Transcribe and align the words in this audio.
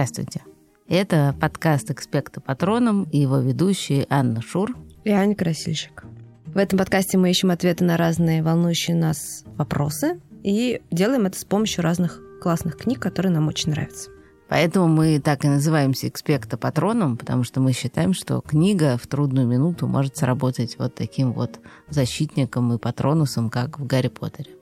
Здравствуйте. 0.00 0.40
Это 0.88 1.36
подкаст 1.38 1.90
«Экспекта 1.90 2.40
патроном» 2.40 3.04
и 3.12 3.18
его 3.18 3.36
ведущие 3.36 4.06
Анна 4.08 4.40
Шур 4.40 4.74
и 5.04 5.10
Аня 5.10 5.34
Красильщик. 5.34 6.04
В 6.46 6.56
этом 6.56 6.78
подкасте 6.78 7.18
мы 7.18 7.28
ищем 7.28 7.50
ответы 7.50 7.84
на 7.84 7.98
разные 7.98 8.42
волнующие 8.42 8.96
нас 8.96 9.44
вопросы 9.58 10.18
и 10.42 10.80
делаем 10.90 11.26
это 11.26 11.38
с 11.38 11.44
помощью 11.44 11.84
разных 11.84 12.18
классных 12.40 12.78
книг, 12.78 12.98
которые 12.98 13.30
нам 13.30 13.48
очень 13.48 13.72
нравятся. 13.72 14.08
Поэтому 14.48 14.88
мы 14.88 15.20
так 15.20 15.44
и 15.44 15.48
называемся 15.48 16.08
«Экспекта 16.08 16.56
патроном», 16.56 17.18
потому 17.18 17.44
что 17.44 17.60
мы 17.60 17.74
считаем, 17.74 18.14
что 18.14 18.40
книга 18.40 18.96
в 18.96 19.06
трудную 19.06 19.46
минуту 19.46 19.86
может 19.86 20.16
сработать 20.16 20.78
вот 20.78 20.94
таким 20.94 21.34
вот 21.34 21.60
защитником 21.90 22.72
и 22.72 22.78
патронусом, 22.78 23.50
как 23.50 23.78
в 23.78 23.86
«Гарри 23.86 24.08
Поттере». 24.08 24.52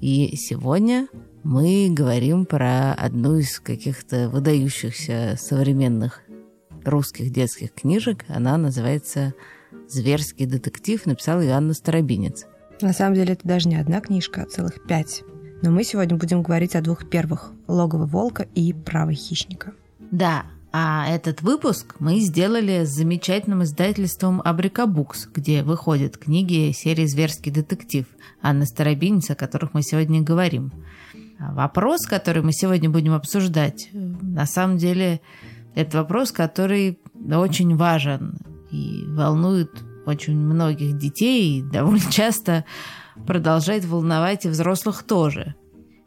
И 0.00 0.36
сегодня 0.36 1.08
мы 1.44 1.88
говорим 1.90 2.46
про 2.46 2.94
одну 2.94 3.36
из 3.36 3.60
каких-то 3.60 4.30
выдающихся 4.30 5.36
современных 5.38 6.22
русских 6.84 7.30
детских 7.30 7.72
книжек. 7.72 8.24
Она 8.28 8.56
называется 8.56 9.34
«Зверский 9.88 10.46
детектив», 10.46 11.04
написал 11.04 11.42
Иоанна 11.42 11.74
Старобинец. 11.74 12.46
На 12.80 12.92
самом 12.92 13.14
деле 13.14 13.34
это 13.34 13.46
даже 13.46 13.68
не 13.68 13.76
одна 13.76 14.00
книжка, 14.00 14.42
а 14.42 14.46
целых 14.46 14.86
пять. 14.86 15.22
Но 15.62 15.70
мы 15.70 15.84
сегодня 15.84 16.16
будем 16.16 16.42
говорить 16.42 16.74
о 16.74 16.80
двух 16.80 17.08
первых 17.08 17.52
«Логово 17.68 18.06
волка» 18.06 18.46
и 18.54 18.72
«Право 18.72 19.12
хищника». 19.12 19.74
Да, 20.10 20.46
а 20.72 21.06
этот 21.08 21.40
выпуск 21.40 21.94
мы 22.00 22.18
сделали 22.18 22.84
с 22.84 22.88
замечательным 22.88 23.62
издательством 23.62 24.42
Абрика 24.44 24.86
Букс, 24.86 25.28
где 25.32 25.62
выходят 25.62 26.18
книги 26.18 26.72
серии 26.72 27.06
«Зверский 27.06 27.52
детектив» 27.52 28.06
Анны 28.42 28.66
Старобинец, 28.66 29.30
о 29.30 29.36
которых 29.36 29.72
мы 29.72 29.82
сегодня 29.82 30.20
говорим. 30.20 30.72
А 31.38 31.52
вопрос, 31.52 32.06
который 32.06 32.42
мы 32.42 32.52
сегодня 32.52 32.88
будем 32.88 33.12
обсуждать, 33.12 33.88
на 33.92 34.46
самом 34.46 34.78
деле 34.78 35.20
это 35.74 35.98
вопрос, 35.98 36.32
который 36.32 36.98
очень 37.30 37.76
важен 37.76 38.38
и 38.70 39.04
волнует 39.08 39.70
очень 40.06 40.36
многих 40.36 40.98
детей, 40.98 41.58
и 41.58 41.62
довольно 41.62 42.10
часто 42.10 42.64
продолжает 43.26 43.84
волновать 43.84 44.44
и 44.44 44.48
взрослых 44.48 45.02
тоже. 45.02 45.54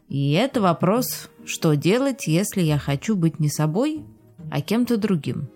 И 0.08 0.32
это 0.32 0.60
вопрос, 0.60 1.28
что 1.44 1.74
делать, 1.74 2.26
если 2.26 2.62
я 2.62 2.78
хочу 2.78 3.16
быть 3.16 3.40
не 3.40 3.48
собой, 3.48 4.04
а 4.50 4.60
кем-то 4.62 4.96
другим. 4.96 5.48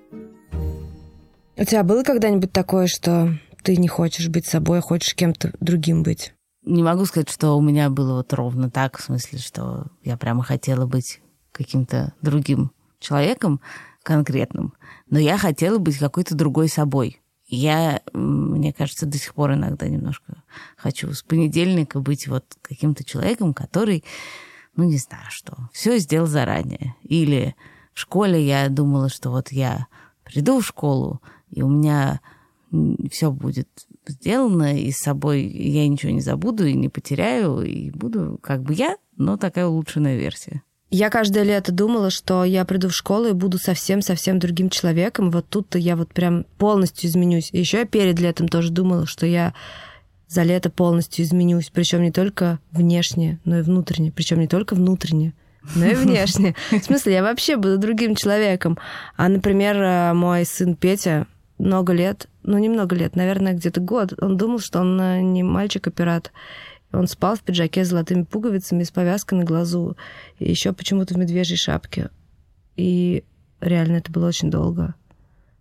У 1.57 1.65
тебя 1.65 1.85
было 1.85 2.03
когда-нибудь 2.03 2.53
такое, 2.53 2.87
что 2.87 3.39
ты 3.63 3.77
не 3.77 3.89
хочешь 3.89 4.29
быть 4.29 4.47
собой, 4.47 4.79
а 4.79 4.83
хочешь 4.83 5.15
кем-то 5.15 5.53
другим 5.61 6.03
быть? 6.03 6.35
Не 6.65 6.83
могу 6.83 7.05
сказать, 7.07 7.29
что 7.29 7.57
у 7.57 7.61
меня 7.61 7.91
было 7.91 8.15
вот 8.15 8.33
ровно 8.33 8.71
так, 8.71 8.99
в 8.99 9.03
смысле, 9.03 9.39
что 9.39 9.87
я 10.05 10.17
прямо 10.17 10.45
хотела 10.45 10.87
быть 10.87 11.21
каким-то 11.51 12.15
другим 12.23 12.71
человеком 13.01 13.61
конкретным, 14.03 14.75
но 15.11 15.19
я 15.19 15.39
хотела 15.39 15.79
быть 15.79 15.99
какой-то 15.99 16.35
другой 16.35 16.69
собой. 16.69 17.21
Я, 17.47 18.01
мне 18.15 18.73
кажется, 18.73 19.07
до 19.07 19.19
сих 19.19 19.35
пор 19.35 19.55
иногда 19.55 19.87
немножко 19.89 20.43
хочу 20.77 21.13
с 21.13 21.23
понедельника 21.23 22.01
быть 22.01 22.27
вот 22.27 22.45
каким-то 22.63 23.05
человеком, 23.05 23.53
который, 23.53 24.05
ну 24.77 24.85
не 24.85 24.97
знаю 24.97 25.27
что, 25.29 25.69
все 25.73 25.99
сделал 25.99 26.27
заранее. 26.27 26.95
Или 27.03 27.55
в 27.93 28.01
школе 28.01 28.45
я 28.45 28.69
думала, 28.69 29.09
что 29.09 29.31
вот 29.31 29.53
я 29.53 29.87
приду 30.25 30.61
в 30.61 30.67
школу, 30.67 31.21
и 31.51 31.63
у 31.63 31.69
меня 31.69 32.21
все 33.11 33.31
будет 33.31 33.69
сделано, 34.07 34.79
и 34.79 34.91
с 34.91 34.99
собой 34.99 35.43
я 35.43 35.87
ничего 35.87 36.13
не 36.13 36.21
забуду 36.21 36.67
и 36.67 36.75
не 36.75 36.89
потеряю, 36.89 37.63
и 37.63 37.91
буду 37.91 38.39
как 38.43 38.63
бы 38.63 38.75
я, 38.75 38.97
но 39.17 39.37
такая 39.37 39.67
улучшенная 39.67 40.17
версия. 40.17 40.63
Я 40.95 41.09
каждое 41.09 41.43
лето 41.43 41.73
думала, 41.73 42.11
что 42.11 42.45
я 42.45 42.67
приду 42.67 42.89
в 42.89 42.95
школу 42.95 43.29
и 43.29 43.33
буду 43.33 43.57
совсем-совсем 43.57 44.39
другим 44.39 44.69
человеком. 44.69 45.31
Вот 45.31 45.49
тут-то 45.49 45.79
я 45.79 45.97
вот 45.97 46.13
прям 46.13 46.45
полностью 46.59 47.09
изменюсь. 47.09 47.49
И 47.53 47.59
еще 47.59 47.79
я 47.79 47.85
перед 47.87 48.21
летом 48.21 48.47
тоже 48.47 48.71
думала, 48.71 49.07
что 49.07 49.25
я 49.25 49.55
за 50.29 50.43
лето 50.43 50.69
полностью 50.69 51.25
изменюсь. 51.25 51.71
Причем 51.73 52.03
не 52.03 52.13
только 52.13 52.59
внешне, 52.73 53.41
но 53.47 53.61
и 53.61 53.63
внутренне. 53.63 54.13
Причем 54.13 54.39
не 54.39 54.49
только 54.49 54.75
внутренне, 54.75 55.33
но 55.75 55.87
и 55.87 55.95
внешне. 55.95 56.55
В 56.71 56.83
смысле, 56.83 57.15
я 57.15 57.23
вообще 57.23 57.57
буду 57.57 57.79
другим 57.79 58.15
человеком. 58.15 58.77
А, 59.17 59.31
например, 59.31 59.81
э, 59.81 60.13
мой 60.13 60.45
сын 60.45 60.77
Петя 60.77 61.27
много 61.63 61.93
лет, 61.93 62.29
ну, 62.43 62.59
немного 62.59 62.97
лет, 62.97 63.15
наверное, 63.15 63.55
где-то 63.55 63.81
год, 63.81 64.15
он 64.21 64.37
думал, 64.37 64.59
что 64.59 64.81
он 64.81 65.01
э, 65.01 65.21
не 65.21 65.43
мальчик, 65.43 65.87
а 65.87 65.91
пират. 65.91 66.33
Он 66.93 67.07
спал 67.07 67.37
в 67.37 67.41
пиджаке 67.41 67.85
с 67.85 67.89
золотыми 67.89 68.25
пуговицами, 68.25 68.83
с 68.83 68.91
повязкой 68.91 69.39
на 69.39 69.45
глазу, 69.45 69.97
и 70.39 70.51
еще 70.51 70.73
почему-то 70.73 71.15
в 71.15 71.19
медвежьей 71.19 71.57
шапке. 71.57 72.11
И 72.77 73.25
реально 73.61 73.99
это 73.99 74.11
было 74.11 74.27
очень 74.27 74.51
долго. 74.51 74.95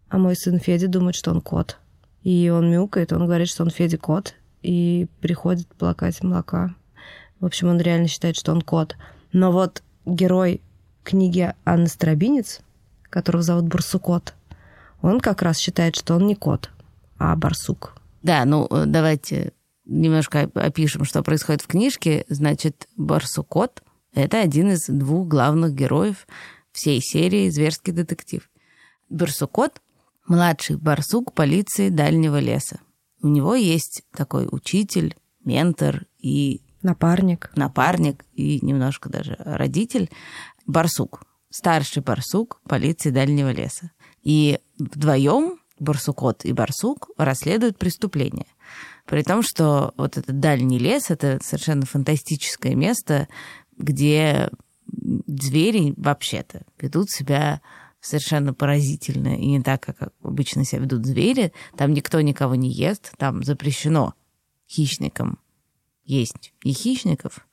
А 0.09 0.17
мой 0.17 0.35
сын 0.35 0.59
Федя 0.59 0.87
думает, 0.87 1.15
что 1.15 1.31
он 1.31 1.39
кот. 1.39 1.77
И 2.23 2.49
он 2.49 2.69
мяукает, 2.69 3.13
он 3.13 3.25
говорит, 3.25 3.47
что 3.47 3.63
он 3.63 3.69
Федя 3.69 3.97
кот, 3.97 4.33
и 4.63 5.07
приходит 5.21 5.67
плакать 5.67 6.21
молока. 6.23 6.75
В 7.39 7.45
общем, 7.45 7.69
он 7.69 7.79
реально 7.79 8.07
считает, 8.07 8.35
что 8.35 8.51
он 8.51 8.61
кот. 8.61 8.97
Но 9.33 9.51
вот 9.51 9.83
герой 10.05 10.61
книги 11.03 11.53
Анны 11.63 11.87
Старобинец, 11.87 12.61
которого 13.09 13.43
зовут 13.43 13.65
Барсукот, 13.65 14.33
он 15.01 15.19
как 15.19 15.41
раз 15.41 15.57
считает, 15.57 15.95
что 15.95 16.15
он 16.15 16.27
не 16.27 16.35
кот, 16.35 16.69
а 17.17 17.35
барсук. 17.35 17.95
Да, 18.23 18.45
ну 18.45 18.67
давайте 18.85 19.53
немножко 19.85 20.49
опишем, 20.53 21.05
что 21.05 21.23
происходит 21.23 21.61
в 21.61 21.67
книжке. 21.67 22.25
Значит, 22.29 22.87
Барсукот— 22.95 23.83
это 24.13 24.39
один 24.39 24.71
из 24.71 24.87
двух 24.87 25.27
главных 25.27 25.73
героев 25.73 26.27
всей 26.71 27.01
серии 27.01 27.49
«Зверский 27.49 27.91
детектив». 27.91 28.49
Барсукот— 29.09 29.81
младший 30.27 30.77
барсук 30.77 31.33
полиции 31.33 31.89
дальнего 31.89 32.39
леса. 32.39 32.79
У 33.21 33.27
него 33.27 33.55
есть 33.55 34.03
такой 34.15 34.47
учитель, 34.49 35.15
ментор 35.43 36.05
и... 36.19 36.61
Напарник. 36.81 37.51
Напарник 37.55 38.25
и 38.33 38.59
немножко 38.65 39.07
даже 39.07 39.35
родитель. 39.37 40.09
Барсук. 40.65 41.21
Старший 41.51 42.01
барсук 42.01 42.59
полиции 42.67 43.11
дальнего 43.11 43.51
леса. 43.51 43.91
И 44.23 44.59
вдвоем 44.93 45.59
Барсукот 45.79 46.45
и 46.45 46.53
Барсук 46.53 47.09
расследуют 47.17 47.77
преступление— 47.77 48.47
при 49.05 49.23
том, 49.23 49.41
что 49.41 49.93
вот 49.97 50.17
этот 50.17 50.39
дальний 50.39 50.79
лес— 50.79 51.05
это 51.09 51.39
совершенно 51.43 51.85
фантастическое 51.85 52.75
место, 52.75 53.27
где 53.77 54.49
звери 55.27 55.93
вообще-то 55.97 56.63
ведут 56.79 57.09
себя 57.09 57.61
совершенно 57.99 58.53
поразительно 58.53 59.35
и 59.35 59.47
не 59.47 59.61
так, 59.61 59.81
как 59.81 60.13
обычно 60.23 60.65
себя 60.65 60.81
ведут 60.81 61.05
звери. 61.05 61.53
Там 61.77 61.93
никто 61.93 62.21
никого 62.21 62.55
не 62.55 62.71
ест, 62.71 63.11
там 63.17 63.43
запрещено 63.43 64.13
хищникам 64.69 65.39
есть 66.03 66.53
и 66.63 66.71
хищников. 66.71 67.45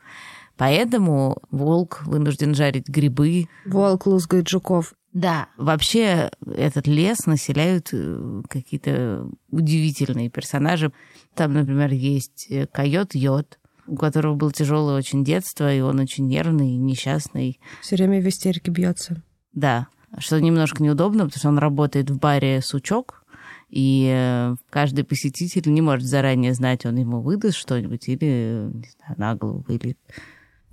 Поэтому 0.57 1.39
волк 1.51 2.03
вынужден 2.05 2.55
жарить 2.55 2.89
грибы. 2.89 3.49
Волк 3.65 4.07
лузгает 4.07 4.49
жуков. 4.49 4.95
Да, 5.13 5.49
вообще 5.57 6.31
этот 6.47 6.87
лес 6.87 7.27
населяют 7.27 7.89
э, 7.93 8.43
какие-то 8.49 9.27
удивительные 9.51 10.29
персонажи. 10.29 10.93
Там, 11.35 11.55
например, 11.55 11.93
есть 11.93 12.47
э, 12.51 12.67
койот 12.67 13.15
Йод, 13.15 13.59
у 13.87 13.97
которого 13.97 14.35
было 14.35 14.53
тяжелое 14.53 14.97
очень 14.97 15.25
детство, 15.25 15.73
и 15.73 15.81
он 15.81 15.99
очень 15.99 16.27
нервный, 16.27 16.77
несчастный. 16.77 17.59
Все 17.81 17.97
время 17.97 18.21
в 18.21 18.29
истерике 18.29 18.71
бьется. 18.71 19.23
Да, 19.55 19.89
что 20.19 20.41
немножко 20.41 20.83
неудобно, 20.83 21.25
потому 21.25 21.39
что 21.39 21.49
он 21.49 21.59
работает 21.59 22.11
в 22.11 22.19
баре 22.19 22.61
«Сучок», 22.61 23.25
и 23.71 24.11
э, 24.11 24.57
каждый 24.71 25.05
посетитель 25.05 25.71
не 25.71 25.83
может 25.83 26.07
заранее 26.07 26.55
знать, 26.55 26.87
он 26.87 26.97
ему 26.97 27.21
выдаст 27.21 27.57
что-нибудь 27.57 28.09
или 28.09 28.71
не 28.73 28.89
знаю, 28.97 29.15
на 29.17 29.35
голову, 29.35 29.65
или 29.69 29.97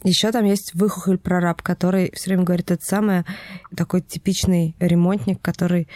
еще 0.03 0.31
там 0.31 0.45
есть 0.45 0.73
выхухоль 0.73 1.17
прораб, 1.17 1.61
который 1.61 2.11
все 2.13 2.29
время 2.29 2.43
говорит 2.43 2.71
это 2.71 2.85
самое, 2.85 3.25
такой 3.75 4.01
типичный 4.01 4.75
ремонтник, 4.79 5.41
который 5.41 5.87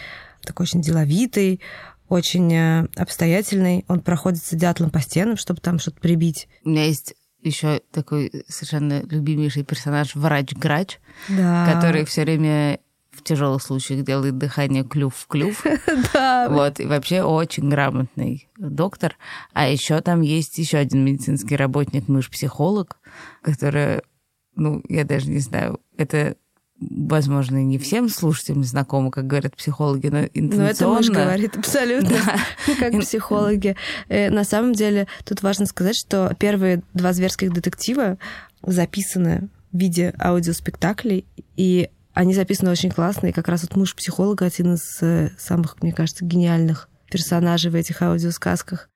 такой 0.41 0.63
очень 0.63 0.81
деловитый, 0.81 1.61
очень 2.07 2.51
э, 2.53 2.87
обстоятельный. 2.95 3.85
Он 3.87 4.01
проходится 4.01 4.55
дятлом 4.55 4.89
по 4.89 4.99
стенам, 4.99 5.37
чтобы 5.37 5.61
там 5.61 5.79
что-то 5.79 5.99
прибить. 5.99 6.47
У 6.63 6.69
меня 6.69 6.85
есть 6.85 7.13
еще 7.41 7.81
такой 7.91 8.43
совершенно 8.47 9.01
любимейший 9.03 9.63
персонаж 9.63 10.15
врач-грач, 10.15 10.99
да. 11.29 11.71
который 11.73 12.05
все 12.05 12.23
время 12.23 12.79
в 13.11 13.23
тяжелых 13.23 13.61
случаях 13.61 14.03
делает 14.03 14.37
дыхание 14.37 14.83
клюв 14.83 15.15
в 15.15 15.27
клюв. 15.27 15.65
Да. 16.13 16.47
Вот, 16.49 16.79
и 16.79 16.85
вообще 16.85 17.21
очень 17.21 17.69
грамотный 17.69 18.49
доктор. 18.57 19.15
А 19.53 19.67
еще 19.67 19.99
там 20.01 20.21
есть 20.21 20.57
еще 20.57 20.77
один 20.77 21.03
медицинский 21.03 21.55
работник, 21.55 22.07
мышь-психолог, 22.07 22.97
который, 23.41 24.01
ну, 24.55 24.81
я 24.89 25.03
даже 25.03 25.29
не 25.29 25.39
знаю, 25.39 25.79
это 25.97 26.35
возможно, 26.79 27.61
не 27.61 27.77
всем 27.77 28.09
слушателям 28.09 28.63
знакомо, 28.63 29.11
как 29.11 29.27
говорят 29.27 29.55
психологи, 29.55 30.07
но 30.07 30.23
интенционно. 30.25 30.63
Ну, 30.63 30.69
это 30.69 30.87
муж 30.87 31.09
говорит 31.09 31.57
абсолютно, 31.57 32.09
да. 32.25 32.75
как 32.79 32.99
психологи. 33.01 33.75
Э, 34.07 34.29
на 34.29 34.43
самом 34.43 34.73
деле, 34.73 35.07
тут 35.25 35.43
важно 35.43 35.65
сказать, 35.65 35.97
что 35.97 36.33
первые 36.39 36.81
два 36.93 37.13
зверских 37.13 37.51
детектива 37.53 38.17
записаны 38.63 39.49
в 39.71 39.77
виде 39.77 40.13
аудиоспектаклей, 40.19 41.25
и 41.57 41.89
Они 42.19 42.33
записаны 42.33 42.69
очень 42.69 42.91
классно, 42.91 43.27
и 43.27 43.31
как 43.31 43.47
раз 43.47 43.61
вот 43.61 43.77
муж 43.77 43.95
психолога 43.95 44.45
один 44.45 44.73
из 44.73 45.01
э, 45.01 45.29
самых, 45.37 45.81
мне 45.81 45.93
кажется, 45.93 46.25
гениальных 46.25 46.89
персонажей 47.09 47.71
в 47.71 47.75
этих 47.75 48.01
аудиосказках. 48.01 48.89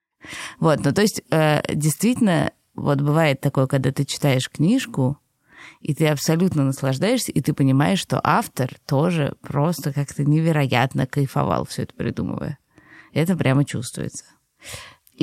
Вот, 0.59 0.83
ну 0.83 0.91
то 0.91 1.01
есть 1.01 1.21
э, 1.31 1.61
действительно, 1.73 2.51
вот 2.75 2.99
бывает 2.99 3.39
такое, 3.39 3.67
когда 3.67 3.93
ты 3.93 4.03
читаешь 4.03 4.49
книжку, 4.49 5.17
и 5.79 5.95
ты 5.95 6.07
абсолютно 6.07 6.65
наслаждаешься, 6.65 7.31
и 7.31 7.39
ты 7.39 7.53
понимаешь, 7.53 7.99
что 7.99 8.19
автор 8.21 8.75
тоже 8.85 9.37
просто 9.39 9.93
как-то 9.93 10.25
невероятно 10.25 11.07
кайфовал 11.07 11.63
все 11.63 11.83
это 11.83 11.93
придумывая. 11.93 12.57
Это 13.13 13.37
прямо 13.37 13.63
чувствуется. 13.63 14.25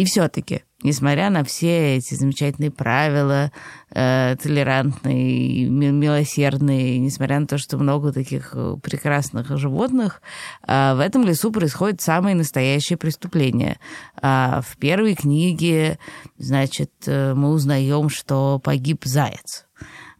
И 0.00 0.05
все-таки, 0.06 0.62
несмотря 0.82 1.29
на 1.29 1.44
все 1.44 1.97
эти 1.97 2.14
замечательные 2.14 2.70
правила, 2.70 3.52
э, 3.91 4.35
толерантные, 4.43 5.69
милосердные, 5.69 6.99
несмотря 6.99 7.38
на 7.38 7.47
то, 7.47 7.58
что 7.58 7.76
много 7.76 8.11
таких 8.11 8.52
э, 8.55 8.76
прекрасных 8.82 9.55
животных, 9.58 10.23
э, 10.67 10.94
в 10.94 11.00
этом 11.00 11.26
лесу 11.26 11.52
происходит 11.52 12.00
самое 12.00 12.35
настоящее 12.35 12.97
преступление. 12.97 13.79
Э, 14.23 14.62
в 14.67 14.79
первой 14.79 15.17
книге, 15.17 15.99
значит, 16.38 16.93
э, 17.05 17.35
мы 17.35 17.50
узнаем, 17.50 18.08
что 18.08 18.58
погиб 18.64 19.05
заяц. 19.05 19.67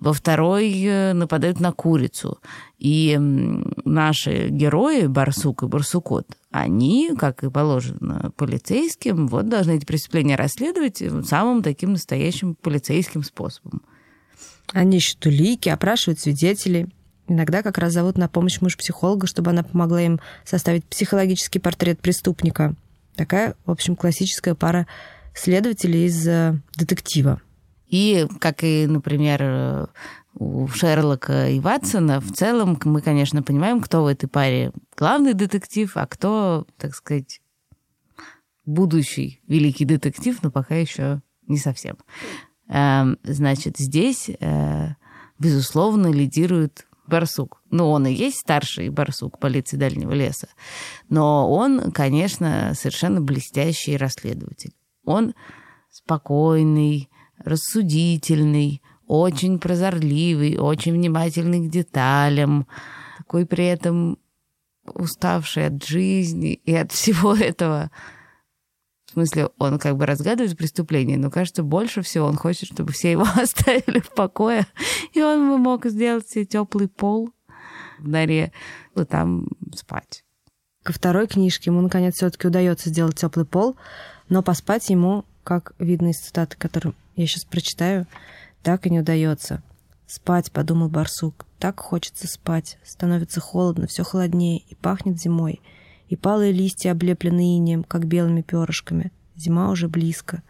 Во 0.01 0.15
второй 0.15 0.83
э, 0.83 1.13
нападают 1.13 1.61
на 1.61 1.73
курицу. 1.73 2.39
И 2.79 3.17
наши 3.85 4.49
герои, 4.49 5.07
Барсук 5.07 5.63
и 5.63 5.67
Барсукот, 5.67 6.27
они, 6.51 7.13
как 7.19 7.45
и 7.45 7.51
положено 7.51 8.33
полицейским, 8.37 9.29
вот 9.29 9.51
должны 9.51 9.77
эти 9.77 9.85
преступления 9.85 10.37
расследовать 10.37 11.03
самым 11.27 11.63
таким 11.63 11.93
настоящим 11.93 12.55
полицейским 12.55 13.23
способом. 13.23 13.83
Они 14.73 14.97
ищут 14.97 15.25
улики, 15.27 15.69
опрашивают 15.69 16.19
свидетелей. 16.19 16.87
Иногда 17.29 17.63
как 17.63 17.77
раз 17.77 17.93
зовут 17.93 18.17
на 18.17 18.29
помощь 18.29 18.61
муж-психолога, 18.63 19.27
чтобы 19.27 19.51
она 19.51 19.63
помогла 19.63 20.01
им 20.01 20.19
составить 20.45 20.85
психологический 20.87 21.59
портрет 21.59 22.01
преступника. 22.01 22.75
Такая, 23.17 23.55
в 23.67 23.71
общем, 23.71 23.97
классическая 23.97 24.55
пара 24.55 24.87
следователей 25.35 26.07
из 26.07 26.27
э, 26.27 26.59
детектива. 26.75 27.41
И, 27.91 28.27
как 28.39 28.63
и, 28.63 28.87
например, 28.87 29.91
у 30.35 30.69
Шерлока 30.69 31.49
и 31.49 31.61
Ватсона, 31.61 32.21
в 32.21 32.33
целом 32.33 32.79
мы, 32.85 33.03
конечно, 33.03 33.43
понимаем, 33.43 33.81
кто 33.81 34.05
в 34.05 34.07
этой 34.07 34.29
паре 34.29 34.73
главный 34.97 35.35
детектив, 35.35 35.91
а 35.97 36.07
кто, 36.07 36.67
так 36.79 36.95
сказать, 36.95 37.41
будущий 38.65 39.41
великий 39.47 39.85
детектив, 39.85 40.39
но 40.43 40.51
пока 40.51 40.77
еще 40.77 41.21
не 41.47 41.59
совсем. 41.59 41.99
Эм, 42.69 43.19
значит, 43.25 43.77
здесь, 43.79 44.31
э, 44.31 44.89
безусловно, 45.39 46.07
лидирует 46.13 46.87
барсук. 47.09 47.61
Ну, 47.71 47.91
он 47.91 48.07
и 48.07 48.13
есть 48.13 48.39
старший 48.39 48.89
барсук 48.89 49.41
полиции 49.41 49.77
Дальнего 49.77 50.13
леса. 50.13 50.49
Но 51.09 51.53
он, 51.53 51.91
конечно, 51.91 52.73
совершенно 52.75 53.21
блестящий 53.21 53.97
расследователь. 53.97 54.73
Он 55.05 55.35
спокойный, 55.91 57.10
рассудительный, 57.45 58.83
очень 59.07 59.59
прозорливый, 59.59 60.59
очень 60.59 60.93
внимательный 60.93 61.67
к 61.67 61.71
деталям, 61.71 62.67
такой 63.19 63.47
при 63.47 63.67
этом 63.67 64.19
уставший 64.95 65.67
от 65.67 65.85
жизни 65.85 66.55
и 66.55 66.75
от 66.75 66.93
всего 66.93 67.35
этого. 67.37 67.91
В 69.07 69.13
смысле, 69.15 69.51
он 69.59 69.81
как 69.81 69.97
бы 69.97 70.07
разгадывает 70.07 70.57
преступление, 70.57 71.19
но 71.19 71.31
кажется, 71.31 71.65
больше 71.65 72.03
всего 72.03 72.27
он 72.27 72.37
хочет, 72.37 72.73
чтобы 72.73 72.93
все 72.93 73.11
его 73.11 73.27
оставили 73.35 73.99
в 73.99 74.11
покое, 74.11 74.67
и 75.13 75.21
он 75.21 75.51
бы 75.51 75.59
мог 75.59 75.87
сделать 75.87 76.29
себе 76.29 76.45
теплый 76.45 76.87
пол 76.87 77.31
в 77.99 78.09
норе, 78.09 78.53
и 78.95 79.05
там 79.05 79.49
спать. 79.75 80.25
Ко 80.83 80.93
второй 80.93 81.27
книжке 81.27 81.71
ему, 81.71 81.81
наконец, 81.81 82.15
все-таки 82.15 82.47
удается 82.47 82.89
сделать 82.89 83.17
теплый 83.17 83.45
пол, 83.45 83.77
но 84.29 84.43
поспать 84.43 84.89
ему, 84.89 85.25
как 85.51 85.73
видно 85.81 86.11
из 86.11 86.21
цитаты, 86.21 86.57
которую 86.57 86.95
я 87.17 87.27
сейчас 87.27 87.45
прочитаю, 87.45 88.07
так 88.63 88.87
и 88.87 88.91
не 88.91 89.01
удается. 89.01 89.65
Спать, 90.07 90.53
подумал 90.53 90.89
барсук. 90.89 91.45
Так 91.59 91.81
хочется 91.81 92.29
спать. 92.29 92.79
Становится 92.85 93.41
холодно, 93.41 93.89
все 93.89 94.05
холоднее, 94.05 94.59
и 94.59 94.77
пахнет 94.77 95.21
зимой. 95.21 95.61
И 96.07 96.15
палые 96.15 96.53
листья 96.53 96.93
облеплены 96.93 97.59
инеем, 97.59 97.83
как 97.83 98.07
белыми 98.07 98.43
перышками. 98.43 99.11
Зима 99.35 99.71
уже 99.71 99.89
близко. 99.89 100.45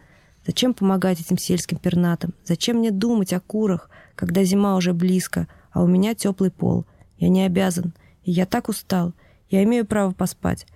Зачем 0.45 0.75
помогать 0.75 1.19
этим 1.19 1.39
сельским 1.39 1.79
пернатам? 1.79 2.35
Зачем 2.45 2.77
мне 2.77 2.91
думать 2.91 3.33
о 3.33 3.39
курах, 3.39 3.89
когда 4.13 4.43
зима 4.43 4.75
уже 4.75 4.93
близко, 4.93 5.47
а 5.71 5.81
у 5.81 5.87
меня 5.87 6.13
теплый 6.13 6.51
пол? 6.51 6.85
Я 7.17 7.29
не 7.29 7.43
обязан. 7.43 7.95
И 8.21 8.29
я 8.29 8.45
так 8.45 8.69
устал. 8.69 9.13
Я 9.49 9.63
имею 9.63 9.83
право 9.83 10.11
поспать. 10.11 10.67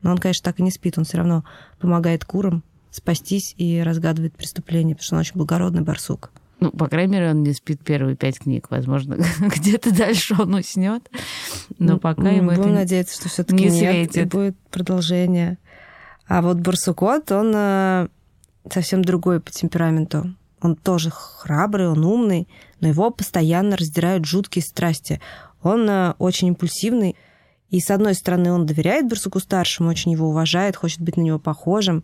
Но 0.00 0.10
он, 0.10 0.16
конечно, 0.16 0.44
так 0.44 0.58
и 0.58 0.62
не 0.62 0.70
спит. 0.70 0.96
Он 0.96 1.04
все 1.04 1.18
равно 1.18 1.44
помогает 1.78 2.24
курам 2.24 2.64
спастись 2.90 3.54
и 3.56 3.80
разгадывает 3.80 4.36
преступление, 4.36 4.94
потому 4.94 5.04
что 5.04 5.14
он 5.16 5.20
очень 5.20 5.36
благородный 5.36 5.82
барсук. 5.82 6.30
Ну, 6.60 6.72
по 6.72 6.88
крайней 6.88 7.12
мере, 7.12 7.30
он 7.30 7.42
не 7.44 7.52
спит 7.52 7.80
первые 7.84 8.16
пять 8.16 8.40
книг. 8.40 8.66
Возможно, 8.70 9.16
где-то 9.40 9.94
дальше 9.94 10.34
он 10.38 10.54
уснет. 10.54 11.08
Но 11.78 11.94
ну, 11.94 11.98
пока 11.98 12.30
ему 12.30 12.48
Будем 12.48 12.62
это 12.62 12.70
надеяться, 12.70 13.14
что 13.14 13.28
все 13.28 13.44
таки 13.44 13.68
не 13.68 13.80
нет, 13.80 14.16
и 14.16 14.24
будет 14.24 14.56
продолжение. 14.70 15.58
А 16.26 16.42
вот 16.42 16.58
Барсукот, 16.58 17.30
он 17.32 17.52
э, 17.54 18.08
совсем 18.70 19.02
другой 19.02 19.40
по 19.40 19.50
темпераменту. 19.50 20.34
Он 20.60 20.74
тоже 20.74 21.10
храбрый, 21.10 21.88
он 21.88 22.04
умный, 22.04 22.48
но 22.80 22.88
его 22.88 23.10
постоянно 23.10 23.76
раздирают 23.76 24.24
жуткие 24.24 24.64
страсти. 24.64 25.20
Он 25.62 25.88
э, 25.88 26.14
очень 26.18 26.48
импульсивный. 26.48 27.16
И, 27.70 27.80
с 27.80 27.90
одной 27.90 28.14
стороны, 28.14 28.50
он 28.50 28.66
доверяет 28.66 29.08
Барсуку-старшему, 29.08 29.90
очень 29.90 30.12
его 30.12 30.28
уважает, 30.28 30.74
хочет 30.74 31.00
быть 31.00 31.16
на 31.16 31.20
него 31.20 31.38
похожим. 31.38 32.02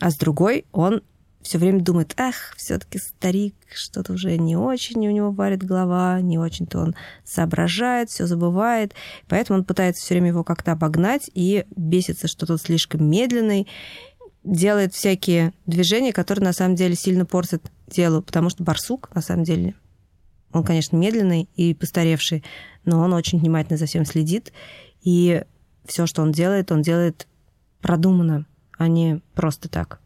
А 0.00 0.10
с 0.10 0.16
другой, 0.16 0.66
он 0.72 1.02
все 1.42 1.58
время 1.58 1.80
думает, 1.80 2.14
ах, 2.18 2.54
все-таки 2.56 2.98
старик, 2.98 3.54
что-то 3.74 4.12
уже 4.12 4.36
не 4.38 4.56
очень 4.56 5.06
у 5.06 5.10
него 5.10 5.32
варит 5.32 5.62
голова, 5.62 6.20
не 6.20 6.38
очень-то 6.38 6.78
он 6.78 6.94
соображает, 7.24 8.10
все 8.10 8.26
забывает. 8.26 8.94
Поэтому 9.28 9.58
он 9.58 9.64
пытается 9.64 10.04
все 10.04 10.14
время 10.14 10.28
его 10.28 10.44
как-то 10.44 10.72
обогнать 10.72 11.30
и 11.34 11.64
бесится, 11.74 12.28
что 12.28 12.46
тот 12.46 12.60
слишком 12.60 13.08
медленный, 13.10 13.66
делает 14.44 14.92
всякие 14.94 15.52
движения, 15.66 16.12
которые 16.12 16.44
на 16.44 16.52
самом 16.52 16.74
деле 16.74 16.94
сильно 16.94 17.24
портят 17.24 17.62
тело, 17.88 18.20
потому 18.20 18.50
что 18.50 18.64
барсук, 18.64 19.14
на 19.14 19.20
самом 19.20 19.44
деле, 19.44 19.74
он, 20.52 20.64
конечно, 20.64 20.96
медленный 20.96 21.48
и 21.54 21.74
постаревший, 21.74 22.42
но 22.84 23.00
он 23.00 23.12
очень 23.12 23.38
внимательно 23.38 23.78
за 23.78 23.86
всем 23.86 24.04
следит, 24.04 24.52
и 25.02 25.44
все, 25.84 26.06
что 26.06 26.22
он 26.22 26.32
делает, 26.32 26.72
он 26.72 26.82
делает 26.82 27.28
продуманно, 27.80 28.46
а 28.78 28.88
не 28.88 29.20
просто 29.34 29.68
так. 29.68 30.00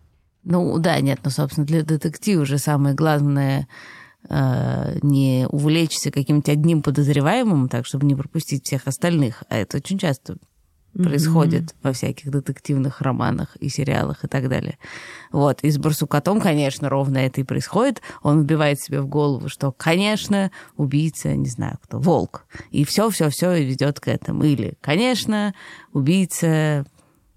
Ну 0.44 0.78
да, 0.78 1.00
нет, 1.00 1.20
ну, 1.24 1.30
собственно, 1.30 1.66
для 1.66 1.82
детектива 1.82 2.42
уже 2.42 2.58
самое 2.58 2.94
главное 2.94 3.66
э, 4.28 4.98
не 5.02 5.46
увлечься 5.50 6.12
каким-то 6.12 6.52
одним 6.52 6.82
подозреваемым, 6.82 7.68
так, 7.68 7.84
чтобы 7.84 8.06
не 8.06 8.14
пропустить 8.14 8.64
всех 8.64 8.86
остальных. 8.86 9.42
А 9.48 9.56
это 9.56 9.78
очень 9.78 9.98
часто 9.98 10.34
mm-hmm. 10.34 11.02
происходит 11.02 11.74
во 11.82 11.92
всяких 11.92 12.30
детективных 12.30 13.00
романах 13.00 13.56
и 13.56 13.68
сериалах 13.68 14.24
и 14.24 14.28
так 14.28 14.48
далее. 14.48 14.78
Вот. 15.32 15.64
И 15.64 15.70
с 15.70 15.78
Барсукотом, 15.78 16.40
конечно, 16.40 16.88
ровно 16.88 17.18
это 17.18 17.40
и 17.40 17.44
происходит. 17.44 18.00
Он 18.22 18.42
вбивает 18.42 18.80
себе 18.80 19.00
в 19.00 19.08
голову, 19.08 19.48
что, 19.48 19.72
конечно, 19.72 20.52
убийца, 20.76 21.34
не 21.34 21.48
знаю 21.48 21.78
кто, 21.82 21.98
волк. 21.98 22.46
И 22.70 22.84
все, 22.84 23.10
все, 23.10 23.30
все 23.30 23.64
ведет 23.64 23.98
к 23.98 24.06
этому. 24.06 24.44
Или, 24.44 24.78
конечно, 24.80 25.54
убийца... 25.92 26.86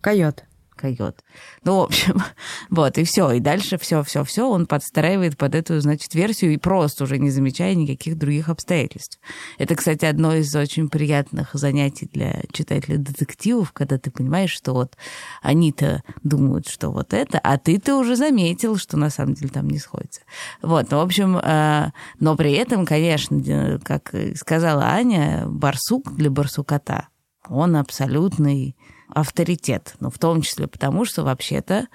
Койот 0.02 0.46
койот. 0.80 1.24
Ну, 1.64 1.78
в 1.78 1.82
общем, 1.84 2.22
вот, 2.70 2.98
и 2.98 3.04
все. 3.04 3.32
И 3.32 3.40
дальше 3.40 3.78
все, 3.78 4.04
все, 4.04 4.24
все 4.24 4.50
он 4.50 4.66
подстраивает 4.66 5.38
под 5.38 5.56
эту, 5.56 5.80
значит, 5.82 6.16
версию 6.16 6.54
и 6.54 6.58
просто 6.58 7.04
уже 7.04 7.18
не 7.18 7.30
замечая 7.30 7.76
никаких 7.76 8.18
других 8.18 8.50
обстоятельств. 8.50 9.20
Это, 9.58 9.76
кстати, 9.76 10.06
одно 10.06 10.36
из 10.36 10.56
очень 10.56 10.90
приятных 10.90 11.50
занятий 11.54 12.10
для 12.12 12.42
читателей 12.52 12.98
детективов, 12.98 13.72
когда 13.74 13.98
ты 13.98 14.12
понимаешь, 14.12 14.52
что 14.52 14.74
вот 14.74 14.96
они-то 15.42 16.04
думают, 16.24 16.68
что 16.68 16.92
вот 16.92 17.14
это, 17.14 17.40
а 17.40 17.58
ты-то 17.58 17.98
уже 17.98 18.16
заметил, 18.16 18.78
что 18.78 18.98
на 18.98 19.10
самом 19.10 19.34
деле 19.34 19.50
там 19.50 19.70
не 19.70 19.80
сходится. 19.80 20.22
Вот, 20.62 20.92
ну, 20.92 20.98
в 20.98 21.02
общем, 21.02 21.38
э, 21.38 21.92
но 22.20 22.36
при 22.36 22.54
этом, 22.54 22.86
конечно, 22.86 23.80
как 23.84 24.14
сказала 24.36 24.86
Аня, 24.86 25.46
барсук 25.48 26.16
для 26.16 26.30
барсукота, 26.30 27.10
он 27.48 27.76
абсолютный 27.76 28.76
авторитет. 29.10 29.96
Ну, 30.00 30.10
в 30.10 30.20
том 30.20 30.42
числе 30.42 30.68
потому, 30.68 31.06
что 31.06 31.24
вообще-то 31.24 31.88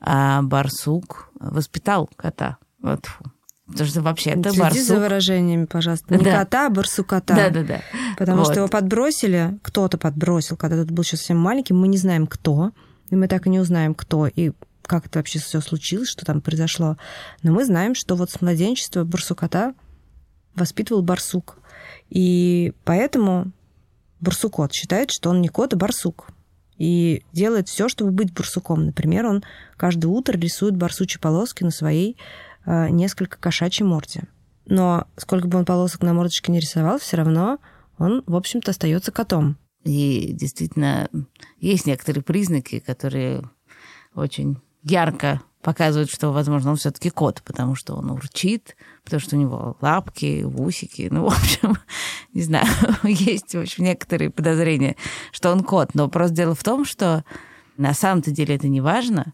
а, 0.00 0.42
барсук 0.42 1.30
воспитал 1.38 2.08
кота. 2.16 2.58
Вот. 2.80 3.06
Потому 3.66 3.88
что 3.88 4.02
вообще-то 4.02 4.50
Следи 4.50 4.60
барсук... 4.60 4.82
за 4.82 5.00
выражениями, 5.00 5.64
пожалуйста. 5.64 6.14
Не 6.14 6.22
да. 6.22 6.38
кота, 6.40 6.66
а 6.66 6.70
барсукота. 6.70 7.34
Да-да-да. 7.34 7.80
Потому 8.18 8.38
вот. 8.38 8.50
что 8.50 8.60
его 8.60 8.68
подбросили, 8.68 9.58
кто-то 9.62 9.96
подбросил, 9.96 10.56
когда 10.56 10.82
тот 10.82 10.90
был 10.90 11.02
еще 11.02 11.16
совсем 11.16 11.38
маленький, 11.38 11.72
мы 11.72 11.88
не 11.88 11.96
знаем, 11.96 12.26
кто, 12.26 12.72
и 13.08 13.16
мы 13.16 13.26
так 13.26 13.46
и 13.46 13.50
не 13.50 13.60
узнаем, 13.60 13.94
кто, 13.94 14.26
и 14.26 14.52
как 14.82 15.06
это 15.06 15.18
вообще 15.18 15.38
все 15.38 15.62
случилось, 15.62 16.10
что 16.10 16.26
там 16.26 16.42
произошло. 16.42 16.98
Но 17.42 17.52
мы 17.52 17.64
знаем, 17.64 17.94
что 17.94 18.16
вот 18.16 18.30
с 18.30 18.42
младенчества 18.42 19.04
барсукота 19.04 19.72
воспитывал 20.54 21.02
барсук. 21.02 21.56
И 22.10 22.74
поэтому 22.84 23.50
барсукот 24.20 24.74
считает, 24.74 25.10
что 25.10 25.30
он 25.30 25.40
не 25.40 25.48
кот, 25.48 25.72
а 25.72 25.76
барсук. 25.76 26.28
И 26.78 27.22
делает 27.32 27.68
все, 27.68 27.88
чтобы 27.88 28.10
быть 28.10 28.32
барсуком. 28.32 28.86
Например, 28.86 29.26
он 29.26 29.44
каждое 29.76 30.08
утро 30.08 30.36
рисует 30.36 30.76
барсучьи 30.76 31.20
полоски 31.20 31.62
на 31.62 31.70
своей 31.70 32.16
э, 32.66 32.88
несколько 32.90 33.38
кошачьей 33.38 33.86
морде. 33.86 34.24
Но 34.66 35.06
сколько 35.16 35.46
бы 35.46 35.58
он 35.58 35.64
полосок 35.64 36.02
на 36.02 36.14
мордочке 36.14 36.50
не 36.50 36.60
рисовал, 36.60 36.98
все 36.98 37.16
равно 37.16 37.58
он, 37.98 38.24
в 38.26 38.34
общем-то, 38.34 38.70
остается 38.70 39.12
котом. 39.12 39.56
И 39.84 40.30
действительно, 40.32 41.08
есть 41.60 41.86
некоторые 41.86 42.22
признаки, 42.22 42.78
которые 42.78 43.42
очень 44.14 44.58
ярко 44.82 45.42
показывают, 45.64 46.10
что, 46.10 46.30
возможно, 46.30 46.70
он 46.70 46.76
все-таки 46.76 47.08
кот, 47.08 47.42
потому 47.42 47.74
что 47.74 47.94
он 47.94 48.10
урчит, 48.10 48.76
потому 49.02 49.18
что 49.18 49.34
у 49.34 49.38
него 49.40 49.76
лапки, 49.80 50.44
усики. 50.44 51.08
Ну, 51.10 51.24
в 51.28 51.32
общем, 51.32 51.78
не 52.34 52.42
знаю, 52.42 52.66
есть, 53.02 53.54
в 53.54 53.60
общем, 53.60 53.84
некоторые 53.84 54.30
подозрения, 54.30 54.94
что 55.32 55.50
он 55.50 55.64
кот. 55.64 55.94
Но 55.94 56.08
просто 56.08 56.36
дело 56.36 56.54
в 56.54 56.62
том, 56.62 56.84
что 56.84 57.24
на 57.78 57.94
самом-то 57.94 58.30
деле 58.30 58.54
это 58.54 58.68
не 58.68 58.82
важно. 58.82 59.32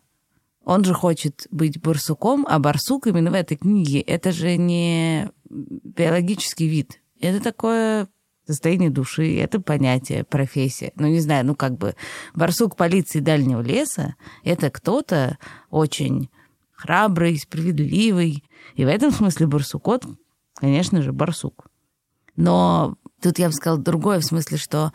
Он 0.65 0.85
же 0.85 0.95
хочет 0.95 1.49
быть 1.51 1.81
барсуком, 1.81 2.47
а 2.49 2.61
барсук 2.61 3.09
именно 3.09 3.31
в 3.31 3.35
этой 3.35 3.57
книге 3.57 4.01
это 4.01 4.31
же 4.31 4.57
не 4.57 5.31
биологический 5.51 6.69
вид. 6.69 7.01
Это 7.21 7.43
такое 7.43 8.09
состояние 8.53 8.91
души, 8.91 9.37
это 9.39 9.61
понятие, 9.61 10.25
профессия. 10.25 10.93
Ну, 10.97 11.07
не 11.07 11.21
знаю, 11.21 11.47
ну, 11.47 11.55
как 11.55 11.79
бы 11.79 11.95
барсук 12.35 12.77
полиции 12.77 13.21
дальнего 13.21 13.61
леса— 13.61 14.17
это 14.45 14.71
кто-то 14.71 15.39
очень 15.71 16.29
храбрый, 16.73 17.39
справедливый. 17.39 18.45
И 18.75 18.85
в 18.85 18.89
этом 18.89 19.11
смысле 19.11 19.47
барсукот, 19.47 20.05
конечно 20.55 21.03
же, 21.03 21.13
барсук. 21.13 21.67
Но 22.37 22.97
тут 23.21 23.39
я 23.39 23.49
бы 23.49 23.53
сказала 23.53 23.81
другое, 23.81 24.21
в 24.21 24.25
смысле, 24.25 24.57
что 24.57 24.93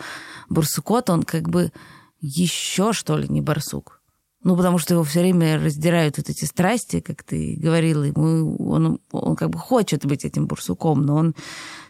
барсукот, 0.50 1.09
он 1.09 1.24
как 1.24 1.50
бы 1.50 1.71
еще, 2.19 2.93
что 2.93 3.17
ли, 3.17 3.27
не 3.29 3.41
барсук. 3.41 4.01
Ну, 4.45 4.55
потому 4.55 4.77
что 4.77 4.93
его 4.93 5.03
все 5.03 5.21
время 5.21 5.57
раздирают 5.57 6.17
вот 6.17 6.29
эти 6.29 6.45
страсти, 6.45 6.99
как 6.99 7.23
ты 7.23 7.55
говорила, 7.57 8.03
ему 8.03 8.55
он, 8.69 8.99
он 9.11 9.35
как 9.35 9.49
бы 9.49 9.57
хочет 9.57 10.05
быть 10.05 10.23
этим 10.23 10.45
бурсуком, 10.45 11.01
но 11.01 11.15
он 11.15 11.35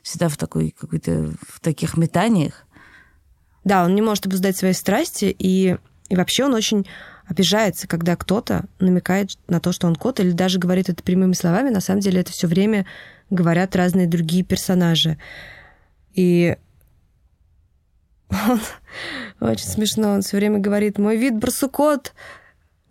всегда 0.03 0.29
в 0.29 0.37
такой 0.37 0.71
какой-то 0.71 1.33
в 1.49 1.59
таких 1.59 1.97
метаниях. 1.97 2.65
Да, 3.65 3.83
он 3.83 3.93
не 3.93 4.01
может 4.01 4.25
обуздать 4.25 4.55
свои 4.55 4.71
страсти, 4.71 5.35
и, 5.37 5.75
и 6.07 6.15
вообще 6.15 6.45
он 6.45 6.53
очень 6.53 6.87
обижается, 7.27 7.89
когда 7.89 8.15
кто-то 8.15 8.63
намекает 8.79 9.31
на 9.49 9.59
то, 9.59 9.73
что 9.73 9.87
он 9.87 9.97
кот, 9.97 10.21
или 10.21 10.31
даже 10.31 10.57
говорит 10.57 10.87
это 10.87 11.03
прямыми 11.03 11.33
словами. 11.33 11.71
На 11.71 11.81
самом 11.81 11.99
деле 11.99 12.21
это 12.21 12.31
все 12.31 12.47
время 12.47 12.85
говорят 13.29 13.75
разные 13.75 14.07
другие 14.07 14.45
персонажи. 14.45 15.17
И 16.13 16.55
он 18.29 18.59
очень 19.41 19.67
смешно, 19.67 20.13
он 20.13 20.21
все 20.21 20.37
время 20.37 20.59
говорит, 20.59 20.97
мой 20.97 21.17
вид 21.17 21.37
барсукот, 21.37 22.13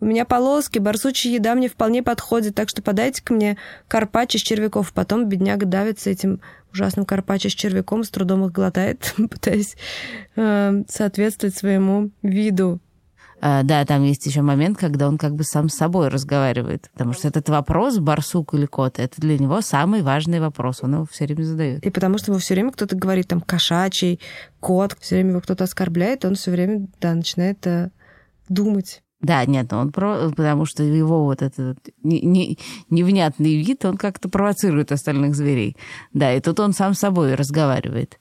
у 0.01 0.05
меня 0.05 0.25
полоски, 0.25 0.79
барсучья 0.79 1.31
еда 1.31 1.55
мне 1.55 1.69
вполне 1.69 2.03
подходит, 2.03 2.55
так 2.55 2.69
что 2.69 2.81
подайте-ка 2.81 3.33
мне 3.33 3.57
карпаччо 3.87 4.37
с 4.39 4.41
червяков. 4.41 4.91
Потом 4.93 5.29
бедняга 5.29 5.65
давится 5.65 6.09
этим 6.09 6.41
ужасным 6.73 7.05
карпаччо 7.05 7.49
с 7.49 7.53
червяком, 7.53 8.03
с 8.03 8.09
трудом 8.09 8.45
их 8.45 8.51
глотает, 8.51 9.13
пытаясь 9.29 9.75
э, 10.35 10.83
соответствовать 10.89 11.55
своему 11.55 12.11
виду. 12.21 12.81
А, 13.41 13.63
да, 13.63 13.85
там 13.85 14.03
есть 14.03 14.25
еще 14.25 14.41
момент, 14.41 14.77
когда 14.77 15.07
он 15.07 15.17
как 15.17 15.35
бы 15.35 15.43
сам 15.43 15.69
с 15.69 15.75
собой 15.75 16.07
разговаривает. 16.07 16.89
Потому 16.93 17.13
что 17.13 17.27
этот 17.27 17.47
вопрос, 17.49 17.99
барсук 17.99 18.53
или 18.53 18.65
кот, 18.65 18.99
это 18.99 19.21
для 19.21 19.37
него 19.37 19.61
самый 19.61 20.01
важный 20.01 20.39
вопрос. 20.39 20.79
Он 20.81 20.95
его 20.95 21.05
все 21.05 21.25
время 21.25 21.43
задает. 21.43 21.85
И 21.85 21.89
потому 21.89 22.17
что 22.17 22.31
его 22.31 22.39
все 22.39 22.53
время 22.53 22.71
кто-то 22.71 22.95
говорит, 22.95 23.27
там, 23.27 23.41
кошачий, 23.41 24.19
кот, 24.59 24.95
все 24.99 25.15
время 25.15 25.31
его 25.31 25.41
кто-то 25.41 25.65
оскорбляет, 25.65 26.25
он 26.25 26.35
все 26.35 26.51
время, 26.51 26.87
да, 26.99 27.13
начинает 27.13 27.65
э, 27.67 27.91
думать. 28.49 29.03
Да, 29.25 29.43
нет, 29.47 29.73
он 29.73 29.91
про... 29.91 30.29
потому 30.29 30.65
что 30.65 30.83
его 30.83 31.23
вот 31.23 31.41
этот 31.41 31.79
не, 32.03 32.21
не, 32.21 32.59
невнятный 32.91 33.55
вид, 33.55 33.83
он 33.83 33.97
как-то 33.97 34.29
провоцирует 34.29 34.91
остальных 34.91 35.33
зверей. 35.33 35.75
Да, 36.13 36.31
и 36.31 36.39
тут 36.39 36.59
он 36.59 36.73
сам 36.73 36.93
с 36.93 36.99
собой 36.99 37.33
разговаривает. 37.33 38.19